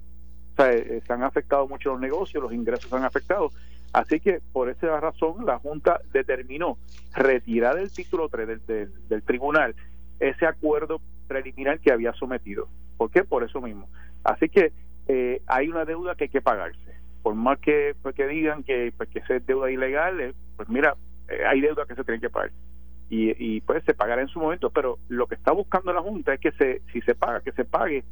o 0.52 0.56
sea, 0.56 0.72
eh, 0.72 1.02
se 1.04 1.12
han 1.12 1.24
afectado 1.24 1.66
mucho 1.66 1.90
los 1.90 2.00
negocios, 2.00 2.42
los 2.42 2.52
ingresos 2.52 2.88
se 2.88 2.96
han 2.96 3.04
afectado. 3.04 3.50
Así 3.92 4.20
que 4.20 4.40
por 4.52 4.68
esa 4.68 5.00
razón 5.00 5.44
la 5.46 5.58
Junta 5.58 6.00
determinó 6.12 6.78
retirar 7.14 7.76
del 7.76 7.90
título 7.90 8.28
3 8.28 8.66
del, 8.66 8.90
del 9.08 9.22
tribunal 9.22 9.74
ese 10.20 10.46
acuerdo 10.46 11.00
preliminar 11.26 11.80
que 11.80 11.92
había 11.92 12.12
sometido. 12.12 12.68
¿Por 12.96 13.10
qué? 13.10 13.24
Por 13.24 13.42
eso 13.42 13.60
mismo. 13.60 13.88
Así 14.24 14.48
que 14.48 14.72
eh, 15.08 15.42
hay 15.46 15.68
una 15.68 15.84
deuda 15.84 16.14
que 16.14 16.24
hay 16.24 16.30
que 16.30 16.40
pagarse 16.40 16.95
por 17.26 17.34
más 17.34 17.58
que, 17.58 17.96
pues, 18.02 18.14
que 18.14 18.24
digan 18.28 18.62
que, 18.62 18.92
pues, 18.96 19.08
que 19.08 19.18
es 19.18 19.44
deuda 19.48 19.68
ilegal, 19.68 20.20
eh, 20.20 20.32
pues 20.56 20.68
mira, 20.68 20.94
eh, 21.26 21.44
hay 21.44 21.60
deuda 21.60 21.84
que 21.84 21.96
se 21.96 22.04
tiene 22.04 22.20
que 22.20 22.30
pagar. 22.30 22.52
Y, 23.10 23.32
y 23.44 23.60
pues 23.62 23.82
se 23.82 23.94
pagará 23.94 24.22
en 24.22 24.28
su 24.28 24.38
momento, 24.38 24.70
pero 24.70 25.00
lo 25.08 25.26
que 25.26 25.34
está 25.34 25.50
buscando 25.50 25.92
la 25.92 26.02
Junta 26.02 26.34
es 26.34 26.38
que 26.38 26.52
se, 26.52 26.82
si 26.92 27.00
se 27.00 27.16
paga, 27.16 27.40
que 27.40 27.50
se 27.50 27.64
pague 27.64 28.04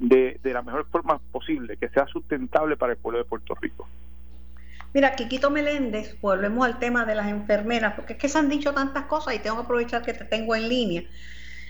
de, 0.00 0.40
de 0.42 0.52
la 0.52 0.62
mejor 0.62 0.84
forma 0.90 1.20
posible, 1.30 1.76
que 1.76 1.88
sea 1.90 2.08
sustentable 2.08 2.76
para 2.76 2.94
el 2.94 2.98
pueblo 2.98 3.20
de 3.20 3.24
Puerto 3.26 3.54
Rico. 3.54 3.88
Mira, 4.92 5.14
Quiquito 5.14 5.48
Meléndez, 5.48 6.20
volvemos 6.20 6.66
al 6.66 6.80
tema 6.80 7.04
de 7.04 7.14
las 7.14 7.28
enfermeras, 7.28 7.94
porque 7.94 8.14
es 8.14 8.18
que 8.18 8.28
se 8.28 8.36
han 8.36 8.48
dicho 8.48 8.74
tantas 8.74 9.04
cosas 9.04 9.36
y 9.36 9.38
tengo 9.38 9.58
que 9.58 9.62
aprovechar 9.62 10.02
que 10.02 10.12
te 10.12 10.24
tengo 10.24 10.56
en 10.56 10.68
línea. 10.68 11.04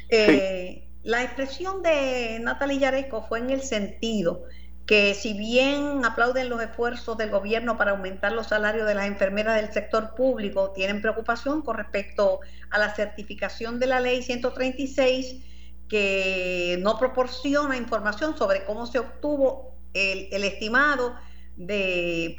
Eh, 0.09 0.83
la 1.03 1.23
expresión 1.23 1.83
de 1.83 2.39
Natalia 2.41 2.79
Yareco 2.79 3.21
fue 3.21 3.41
en 3.41 3.51
el 3.51 3.61
sentido 3.61 4.45
que 4.87 5.15
si 5.15 5.33
bien 5.33 6.05
aplauden 6.05 6.49
los 6.49 6.63
esfuerzos 6.63 7.19
del 7.19 7.31
gobierno 7.31 7.77
para 7.77 7.91
aumentar 7.91 8.31
los 8.33 8.47
salarios 8.47 8.87
de 8.87 8.95
las 8.95 9.07
enfermeras 9.07 9.57
del 9.57 9.73
sector 9.73 10.15
público, 10.15 10.71
tienen 10.71 11.03
preocupación 11.03 11.63
con 11.63 11.77
respecto 11.77 12.41
a 12.71 12.79
la 12.79 12.95
certificación 12.95 13.81
de 13.81 13.89
la 13.89 13.99
ley 13.99 14.23
136 14.23 15.43
que 15.89 16.79
no 16.83 16.99
proporciona 16.99 17.77
información 17.77 18.37
sobre 18.37 18.65
cómo 18.65 18.87
se 18.87 19.01
obtuvo 19.01 19.77
el, 19.93 20.45
estimado 20.45 21.17
de, 21.57 22.37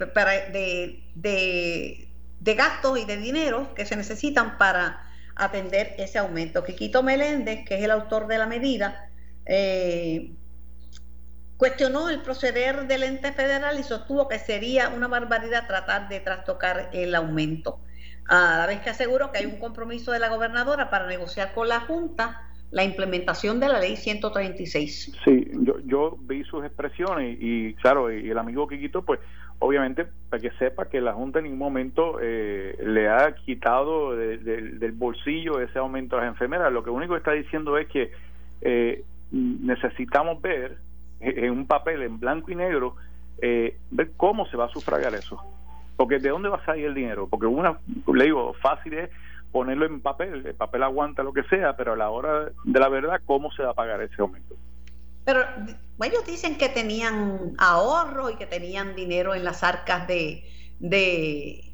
de, 1.16 2.10
de, 2.40 2.54
gastos 2.56 3.00
y 3.00 3.06
de 3.06 3.18
dinero 3.18 3.74
que 3.74 3.86
se 3.86 3.96
necesitan 3.96 4.58
para 4.58 5.04
atender 5.36 5.96
ese 5.98 6.18
aumento. 6.18 6.64
Quiquito 6.64 7.04
Meléndez, 7.04 7.66
que 7.66 7.78
es 7.78 7.84
el 7.84 7.92
autor 7.92 8.28
de 8.28 8.38
la 8.38 8.46
medida, 8.46 9.10
eh, 9.46 10.34
Cuestionó 11.58 12.10
el 12.10 12.22
proceder 12.22 12.88
del 12.88 13.04
ente 13.04 13.32
federal 13.32 13.80
y 13.80 13.84
sostuvo 13.84 14.28
que 14.28 14.38
sería 14.40 14.90
una 14.90 15.08
barbaridad 15.08 15.68
tratar 15.68 16.08
de 16.08 16.20
trastocar 16.20 16.90
el 16.94 17.16
aumento. 17.16 17.80
A 18.28 18.58
la 18.60 18.68
vez 18.68 18.82
que 18.82 18.90
aseguró 18.90 19.32
que 19.32 19.40
hay 19.40 19.46
un 19.46 19.58
compromiso 19.58 20.12
de 20.12 20.20
la 20.20 20.30
gobernadora 20.30 20.90
para 20.90 21.08
negociar 21.08 21.54
con 21.54 21.68
la 21.68 21.80
Junta 21.82 22.44
la 22.72 22.84
implementación 22.84 23.60
de 23.60 23.70
la 23.70 23.80
ley 23.80 23.96
136. 23.96 25.18
Sí, 25.24 25.48
yo, 25.62 25.80
yo 25.86 26.18
vi 26.22 26.44
sus 26.44 26.66
expresiones 26.66 27.38
y, 27.40 27.74
claro, 27.76 28.12
y 28.12 28.30
el 28.30 28.38
amigo 28.38 28.68
Quiquito, 28.68 29.04
pues 29.04 29.20
obviamente 29.60 30.06
para 30.30 30.42
que 30.42 30.52
sepa 30.60 30.90
que 30.90 31.02
la 31.02 31.14
Junta 31.14 31.40
en 31.40 31.46
ningún 31.46 31.60
momento 31.60 32.20
eh, 32.22 32.78
le 32.84 33.10
ha 33.10 33.34
quitado 33.36 34.16
del 34.16 34.92
bolsillo 34.92 35.60
ese 35.62 35.80
aumento 35.80 36.18
a 36.18 36.22
las 36.22 36.30
enfermeras. 36.30 36.72
Lo 36.72 36.84
que 36.84 36.90
único 36.90 37.14
que 37.14 37.20
está 37.20 37.32
diciendo 37.32 37.78
es 37.78 37.88
que 37.88 38.12
eh, 38.62 39.04
necesitamos 39.32 40.42
ver 40.42 40.78
en 41.20 41.52
un 41.52 41.66
papel 41.66 42.04
en 42.04 42.20
blanco 42.20 42.52
y 42.52 42.56
negro, 42.56 42.96
eh, 43.42 43.78
ver 43.92 44.12
cómo 44.18 44.46
se 44.48 44.58
va 44.58 44.66
a 44.66 44.70
sufragar 44.70 45.14
eso. 45.16 45.42
Porque 45.96 46.20
de 46.20 46.30
dónde 46.30 46.50
va 46.50 46.58
a 46.58 46.66
salir 46.66 46.86
el 46.86 46.94
dinero? 46.94 47.28
Porque 47.28 47.48
una, 47.48 47.80
le 48.14 48.26
digo, 48.26 48.54
fácil 48.62 48.94
es 48.94 49.10
ponerlo 49.52 49.86
en 49.86 50.02
papel, 50.02 50.46
el 50.46 50.56
papel 50.56 50.84
aguanta 50.84 51.24
lo 51.24 51.34
que 51.34 51.44
sea, 51.44 51.76
pero 51.76 51.94
a 51.94 51.96
la 51.96 52.10
hora 52.10 52.52
de 52.64 52.80
la 52.80 52.90
verdad, 52.90 53.22
¿cómo 53.26 53.52
se 53.52 53.64
va 53.64 53.72
a 53.72 53.74
pagar 53.74 54.02
ese 54.02 54.22
aumento? 54.22 54.56
Pero 55.26 55.42
ellos 56.02 56.26
dicen 56.26 56.58
que 56.58 56.70
tenían 56.70 57.54
ahorro 57.58 58.30
y 58.30 58.36
que 58.36 58.46
tenían 58.46 58.96
dinero 58.96 59.36
en 59.36 59.44
las 59.44 59.64
arcas 59.64 60.08
de, 60.08 60.44
de, 60.80 61.67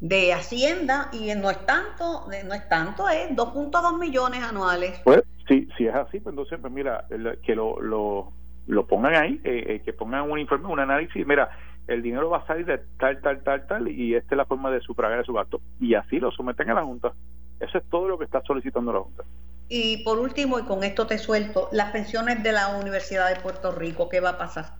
de 0.00 0.32
Hacienda 0.32 1.08
y 1.12 1.34
no 1.34 1.50
es 1.50 1.64
tanto, 1.66 2.26
no 2.26 2.54
es 2.54 2.68
tanto, 2.68 3.08
es 3.08 3.30
2.2 3.30 3.98
millones 3.98 4.42
anuales. 4.42 5.00
Pues 5.04 5.22
si, 5.48 5.68
si 5.76 5.86
es 5.86 5.94
así, 5.94 6.20
pues 6.20 6.32
entonces, 6.32 6.58
pues 6.60 6.72
mira, 6.72 7.06
que 7.42 7.54
lo, 7.54 7.80
lo, 7.80 8.32
lo 8.66 8.86
pongan 8.86 9.14
ahí, 9.14 9.40
eh, 9.44 9.64
eh, 9.68 9.82
que 9.84 9.92
pongan 9.92 10.30
un 10.30 10.38
informe, 10.38 10.68
un 10.68 10.80
análisis, 10.80 11.26
mira, 11.26 11.50
el 11.86 12.02
dinero 12.02 12.30
va 12.30 12.38
a 12.38 12.46
salir 12.46 12.66
de 12.66 12.78
tal, 12.98 13.20
tal, 13.20 13.42
tal, 13.42 13.66
tal, 13.66 13.88
y 13.88 14.14
esta 14.14 14.34
es 14.34 14.38
la 14.38 14.46
forma 14.46 14.70
de 14.70 14.80
sufragar 14.80 15.24
su 15.24 15.34
gasto. 15.34 15.60
Y 15.80 15.94
así 15.94 16.18
lo 16.18 16.30
someten 16.30 16.70
a 16.70 16.74
la 16.74 16.84
Junta. 16.84 17.12
Eso 17.60 17.78
es 17.78 17.84
todo 17.90 18.08
lo 18.08 18.18
que 18.18 18.24
está 18.24 18.42
solicitando 18.42 18.92
la 18.92 19.00
Junta. 19.00 19.24
Y 19.68 20.02
por 20.04 20.18
último, 20.18 20.58
y 20.58 20.62
con 20.62 20.82
esto 20.82 21.06
te 21.06 21.18
suelto, 21.18 21.68
las 21.72 21.90
pensiones 21.90 22.42
de 22.42 22.52
la 22.52 22.76
Universidad 22.76 23.34
de 23.34 23.40
Puerto 23.40 23.72
Rico, 23.72 24.08
¿qué 24.08 24.20
va 24.20 24.30
a 24.30 24.38
pasar? 24.38 24.76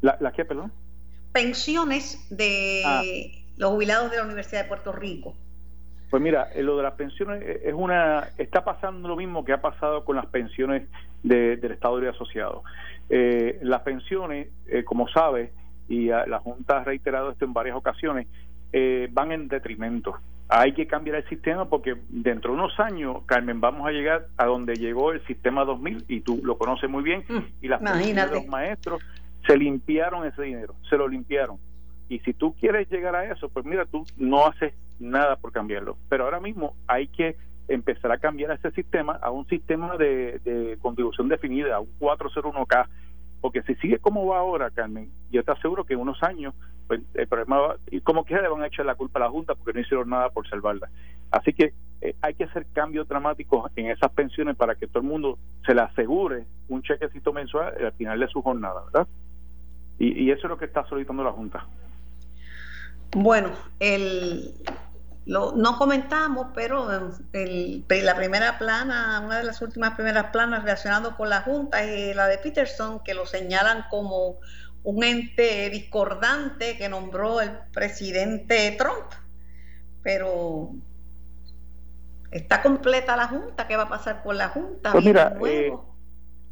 ¿La, 0.00 0.16
la 0.20 0.32
qué, 0.32 0.44
perdón? 0.44 0.72
Pensiones 1.32 2.26
de 2.30 2.82
ah. 2.84 3.02
Los 3.56 3.70
jubilados 3.70 4.10
de 4.10 4.18
la 4.18 4.24
Universidad 4.24 4.62
de 4.62 4.68
Puerto 4.68 4.92
Rico. 4.92 5.34
Pues 6.10 6.22
mira, 6.22 6.48
eh, 6.54 6.62
lo 6.62 6.76
de 6.76 6.82
las 6.84 6.94
pensiones 6.94 7.42
eh, 7.42 7.62
es 7.64 7.74
una 7.74 8.28
está 8.38 8.64
pasando 8.64 9.08
lo 9.08 9.16
mismo 9.16 9.44
que 9.44 9.52
ha 9.52 9.60
pasado 9.60 10.04
con 10.04 10.16
las 10.16 10.26
pensiones 10.26 10.88
del 11.22 11.72
Estado 11.72 11.98
de 11.98 12.08
Asociado. 12.08 12.62
Eh, 13.08 13.58
las 13.62 13.82
pensiones, 13.82 14.48
como 14.84 15.08
sabe, 15.08 15.52
y 15.88 16.06
la 16.06 16.38
Junta 16.38 16.78
ha 16.78 16.84
reiterado 16.84 17.30
esto 17.30 17.44
en 17.44 17.52
varias 17.52 17.76
ocasiones, 17.76 18.28
eh, 18.72 19.08
van 19.10 19.32
en 19.32 19.48
detrimento. 19.48 20.18
Hay 20.48 20.72
que 20.72 20.86
cambiar 20.86 21.16
el 21.16 21.28
sistema 21.28 21.68
porque 21.68 21.96
dentro 22.08 22.52
de 22.52 22.58
unos 22.58 22.78
años, 22.78 23.22
Carmen, 23.26 23.60
vamos 23.60 23.86
a 23.86 23.90
llegar 23.90 24.26
a 24.36 24.46
donde 24.46 24.74
llegó 24.74 25.12
el 25.12 25.24
sistema 25.26 25.64
2000 25.64 26.04
y 26.08 26.20
tú 26.20 26.40
lo 26.44 26.58
conoces 26.58 26.88
muy 26.88 27.02
bien 27.02 27.24
Mm, 27.28 27.38
y 27.62 27.68
las 27.68 27.80
pensiones 27.80 28.30
de 28.30 28.36
los 28.36 28.46
maestros 28.46 29.02
se 29.46 29.56
limpiaron 29.56 30.26
ese 30.26 30.42
dinero, 30.42 30.74
se 30.88 30.96
lo 30.96 31.08
limpiaron. 31.08 31.58
Y 32.08 32.20
si 32.20 32.32
tú 32.34 32.54
quieres 32.54 32.88
llegar 32.90 33.14
a 33.16 33.24
eso, 33.30 33.48
pues 33.48 33.64
mira, 33.66 33.84
tú 33.86 34.04
no 34.16 34.46
haces 34.46 34.74
nada 34.98 35.36
por 35.36 35.52
cambiarlo. 35.52 35.96
Pero 36.08 36.24
ahora 36.24 36.40
mismo 36.40 36.74
hay 36.86 37.08
que 37.08 37.36
empezar 37.68 38.12
a 38.12 38.18
cambiar 38.18 38.52
ese 38.52 38.70
sistema 38.70 39.18
a 39.20 39.30
un 39.30 39.46
sistema 39.48 39.96
de, 39.96 40.38
de 40.44 40.78
contribución 40.80 41.28
definida, 41.28 41.76
a 41.76 41.80
un 41.80 41.88
401k. 41.98 42.86
Porque 43.40 43.62
si 43.62 43.74
sigue 43.76 43.98
como 43.98 44.26
va 44.26 44.38
ahora, 44.38 44.70
Carmen, 44.70 45.10
yo 45.30 45.44
te 45.44 45.52
aseguro 45.52 45.84
que 45.84 45.94
en 45.94 46.00
unos 46.00 46.22
años, 46.22 46.54
pues 46.86 47.00
el 47.14 47.26
problema 47.28 47.58
va, 47.58 47.76
y 47.90 48.00
como 48.00 48.24
quiera 48.24 48.42
le 48.42 48.48
van 48.48 48.62
a 48.62 48.68
echar 48.68 48.86
la 48.86 48.94
culpa 48.94 49.18
a 49.18 49.24
la 49.24 49.30
Junta 49.30 49.54
porque 49.54 49.72
no 49.72 49.80
hicieron 49.80 50.08
nada 50.08 50.30
por 50.30 50.48
salvarla. 50.48 50.88
Así 51.30 51.52
que 51.52 51.74
eh, 52.00 52.14
hay 52.22 52.34
que 52.34 52.44
hacer 52.44 52.66
cambios 52.72 53.08
dramáticos 53.08 53.70
en 53.76 53.90
esas 53.90 54.10
pensiones 54.12 54.56
para 54.56 54.74
que 54.74 54.86
todo 54.86 55.00
el 55.00 55.08
mundo 55.08 55.38
se 55.66 55.74
le 55.74 55.82
asegure 55.82 56.44
un 56.68 56.82
chequecito 56.82 57.32
mensual 57.32 57.74
al 57.84 57.92
final 57.92 58.20
de 58.20 58.28
su 58.28 58.42
jornada, 58.42 58.84
¿verdad? 58.86 59.08
Y, 59.98 60.24
y 60.24 60.30
eso 60.30 60.46
es 60.46 60.50
lo 60.50 60.58
que 60.58 60.66
está 60.66 60.84
solicitando 60.86 61.24
la 61.24 61.32
Junta. 61.32 61.66
Bueno, 63.12 63.50
el, 63.80 64.54
lo, 65.26 65.52
no 65.52 65.76
comentamos, 65.78 66.48
pero 66.54 66.88
el- 67.32 67.84
la 67.88 68.16
primera 68.16 68.58
plana, 68.58 69.20
una 69.24 69.38
de 69.38 69.44
las 69.44 69.60
últimas 69.62 69.94
primeras 69.94 70.26
planas 70.26 70.62
relacionado 70.62 71.16
con 71.16 71.28
la 71.30 71.42
Junta 71.42 71.82
es 71.82 72.14
la 72.14 72.26
de 72.26 72.38
Peterson, 72.38 73.00
que 73.04 73.14
lo 73.14 73.26
señalan 73.26 73.84
como 73.90 74.36
un 74.84 75.02
ente 75.02 75.68
discordante 75.70 76.76
que 76.76 76.88
nombró 76.88 77.40
el 77.40 77.50
presidente 77.72 78.76
Trump. 78.78 79.12
Pero 80.02 80.70
está 82.30 82.62
completa 82.62 83.16
la 83.16 83.28
Junta, 83.28 83.66
¿qué 83.66 83.76
va 83.76 83.84
a 83.84 83.88
pasar 83.88 84.22
con 84.22 84.36
la 84.36 84.48
Junta? 84.48 84.92
Pues 84.92 85.04
¿Viene 85.04 85.18
mira? 85.20 85.36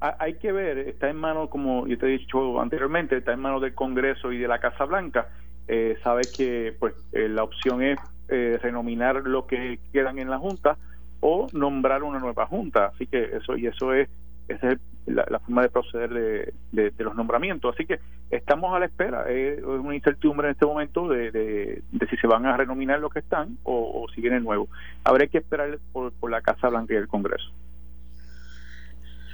Ha- 0.01 0.17
Hay 0.19 0.35
que 0.39 0.53
ver, 0.53 0.79
está 0.79 1.09
en 1.09 1.17
manos, 1.17 1.49
como 1.51 1.87
yo 1.87 1.97
te 1.99 2.07
he 2.07 2.19
dicho 2.19 2.61
anteriormente, 2.61 3.19
está 3.19 3.33
en 3.33 3.41
manos 3.41 3.63
del 3.63 3.75
Congreso 3.75 4.33
y 4.33 4.39
de 4.39 4.49
la 4.49 4.59
Casa 4.59 4.85
Blanca. 4.85 5.29
Eh, 5.69 5.97
sabes 6.03 6.29
que 6.37 6.75
pues 6.79 6.95
eh, 7.13 7.29
la 7.29 7.43
opción 7.43 7.83
es 7.83 7.99
eh, 8.29 8.59
renominar 8.63 9.17
lo 9.25 9.47
que 9.47 9.79
quedan 9.93 10.19
en 10.19 10.31
la 10.31 10.39
Junta 10.39 10.77
o 11.21 11.49
nombrar 11.53 12.03
una 12.03 12.19
nueva 12.19 12.47
Junta. 12.47 12.87
Así 12.95 13.07
que 13.07 13.37
eso 13.37 13.57
y 13.57 13.67
eso 13.67 13.93
es 13.93 14.09
esa 14.49 14.73
es 14.73 14.79
la, 15.07 15.25
la 15.31 15.39
forma 15.39 15.63
de 15.63 15.71
proceder 15.71 16.11
de, 16.13 16.53
de- 16.73 16.91
de 16.91 17.05
los 17.05 17.15
nombramientos. 17.15 17.75
Así 17.75 17.87
que 17.87 17.99
estamos 18.31 18.75
a 18.75 18.79
la 18.79 18.85
espera. 18.87 19.31
Es 19.31 19.63
una 19.63 19.95
incertidumbre 19.95 20.49
en 20.49 20.53
este 20.53 20.67
momento 20.67 21.09
de, 21.09 21.31
de- 21.31 21.83
de 21.93 22.07
si 22.09 22.17
se 22.19 22.27
van 22.27 22.45
a 22.45 22.57
renominar 22.57 23.01
los 23.01 23.11
que 23.13 23.21
están 23.21 23.57
o, 23.63 24.03
o 24.05 24.09
si 24.13 24.21
viene 24.21 24.41
nuevo. 24.41 24.69
Habrá 25.03 25.27
que 25.27 25.39
esperar 25.39 25.79
por, 25.93 26.13
por 26.13 26.31
la 26.31 26.43
Casa 26.43 26.69
Blanca 26.69 26.93
y 26.93 26.97
el 26.99 27.09
Congreso. 27.09 27.51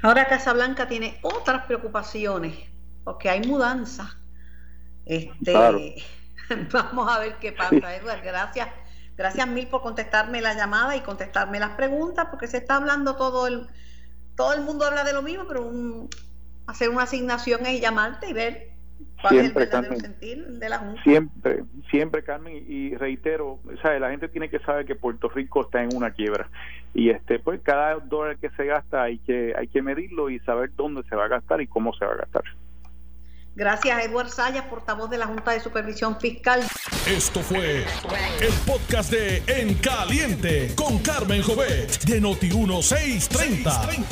Ahora 0.03 0.26
Casablanca 0.28 0.89
tiene 0.89 1.18
otras 1.22 1.66
preocupaciones, 1.66 2.55
porque 3.05 3.28
hay 3.28 3.43
mudanza. 3.47 4.16
Este, 5.05 5.53
Claro. 5.53 5.78
Vamos 6.72 7.11
a 7.14 7.18
ver 7.20 7.34
qué 7.40 7.53
pasa, 7.53 7.94
Edward. 7.96 8.22
Gracias, 8.22 8.68
gracias 9.16 9.48
mil 9.48 9.66
por 9.68 9.82
contestarme 9.82 10.40
la 10.40 10.55
llamada 10.55 10.96
y 10.96 11.01
contestarme 11.01 11.59
las 11.61 11.70
preguntas, 11.70 12.26
porque 12.30 12.46
se 12.46 12.59
está 12.59 12.76
hablando 12.76 13.16
todo 13.16 13.46
el, 13.46 13.66
todo 14.36 14.53
el 14.55 14.62
mundo 14.62 14.84
habla 14.86 15.05
de 15.05 15.12
lo 15.12 15.22
mismo, 15.22 15.44
pero 15.46 15.66
un- 15.66 16.09
hacer 16.66 16.88
una 16.88 17.03
asignación 17.05 17.66
es 17.66 17.80
llamarte 17.80 18.28
y 18.30 18.32
ver 18.32 18.68
cuál 19.20 19.34
Siempre, 19.34 19.64
es 19.64 19.68
el 19.68 19.80
Carmen. 19.80 20.01
sentir 20.01 20.46
de 20.46 20.68
la 20.68 20.78
Junta. 20.78 21.03
Siempre, 21.03 21.64
siempre, 21.90 22.22
Carmen, 22.24 22.64
y 22.68 22.94
reitero, 22.96 23.59
¿sabe? 23.82 24.01
la 24.01 24.11
gente 24.11 24.28
tiene 24.28 24.48
que 24.48 24.59
saber 24.61 24.86
que 24.86 24.94
Puerto 24.94 25.28
Rico 25.28 25.62
está 25.62 25.82
en 25.82 25.94
una 25.94 26.11
quiebra 26.12 26.48
y 26.94 27.11
este, 27.11 27.38
pues 27.38 27.61
cada 27.62 27.94
dólar 27.96 28.36
que 28.38 28.51
se 28.51 28.64
gasta 28.66 29.03
hay 29.03 29.18
que 29.18 29.55
hay 29.57 29.68
que 29.68 29.80
medirlo 29.82 30.28
y 30.30 30.38
saber 30.40 30.70
dónde 30.74 31.03
se 31.09 31.14
va 31.16 31.26
a 31.26 31.28
gastar 31.28 31.61
y 31.61 31.66
cómo 31.66 31.92
se 31.94 32.05
va 32.05 32.12
a 32.12 32.16
gastar. 32.16 32.44
Gracias, 33.61 34.06
Edward 34.06 34.30
Sayas, 34.30 34.64
portavoz 34.64 35.11
de 35.11 35.18
la 35.18 35.26
Junta 35.26 35.50
de 35.50 35.61
Supervisión 35.61 36.18
Fiscal. 36.18 36.62
Esto 37.06 37.40
fue 37.40 37.84
el 38.40 38.52
podcast 38.66 39.11
de 39.11 39.42
En 39.48 39.74
Caliente 39.74 40.72
con 40.74 40.98
Carmen 41.00 41.42
Jovet 41.42 42.02
de 42.04 42.22
Noti1630. 42.22 44.06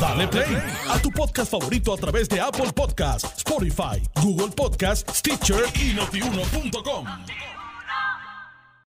Dale 0.00 0.26
play 0.26 0.60
a 0.90 0.98
tu 0.98 1.12
podcast 1.12 1.52
favorito 1.52 1.94
a 1.94 1.98
través 1.98 2.28
de 2.28 2.40
Apple 2.40 2.72
Podcasts, 2.74 3.32
Spotify, 3.36 4.02
Google 4.20 4.50
Podcasts, 4.50 5.18
Stitcher 5.18 5.62
y 5.80 5.94
notiuno.com. 5.94 7.06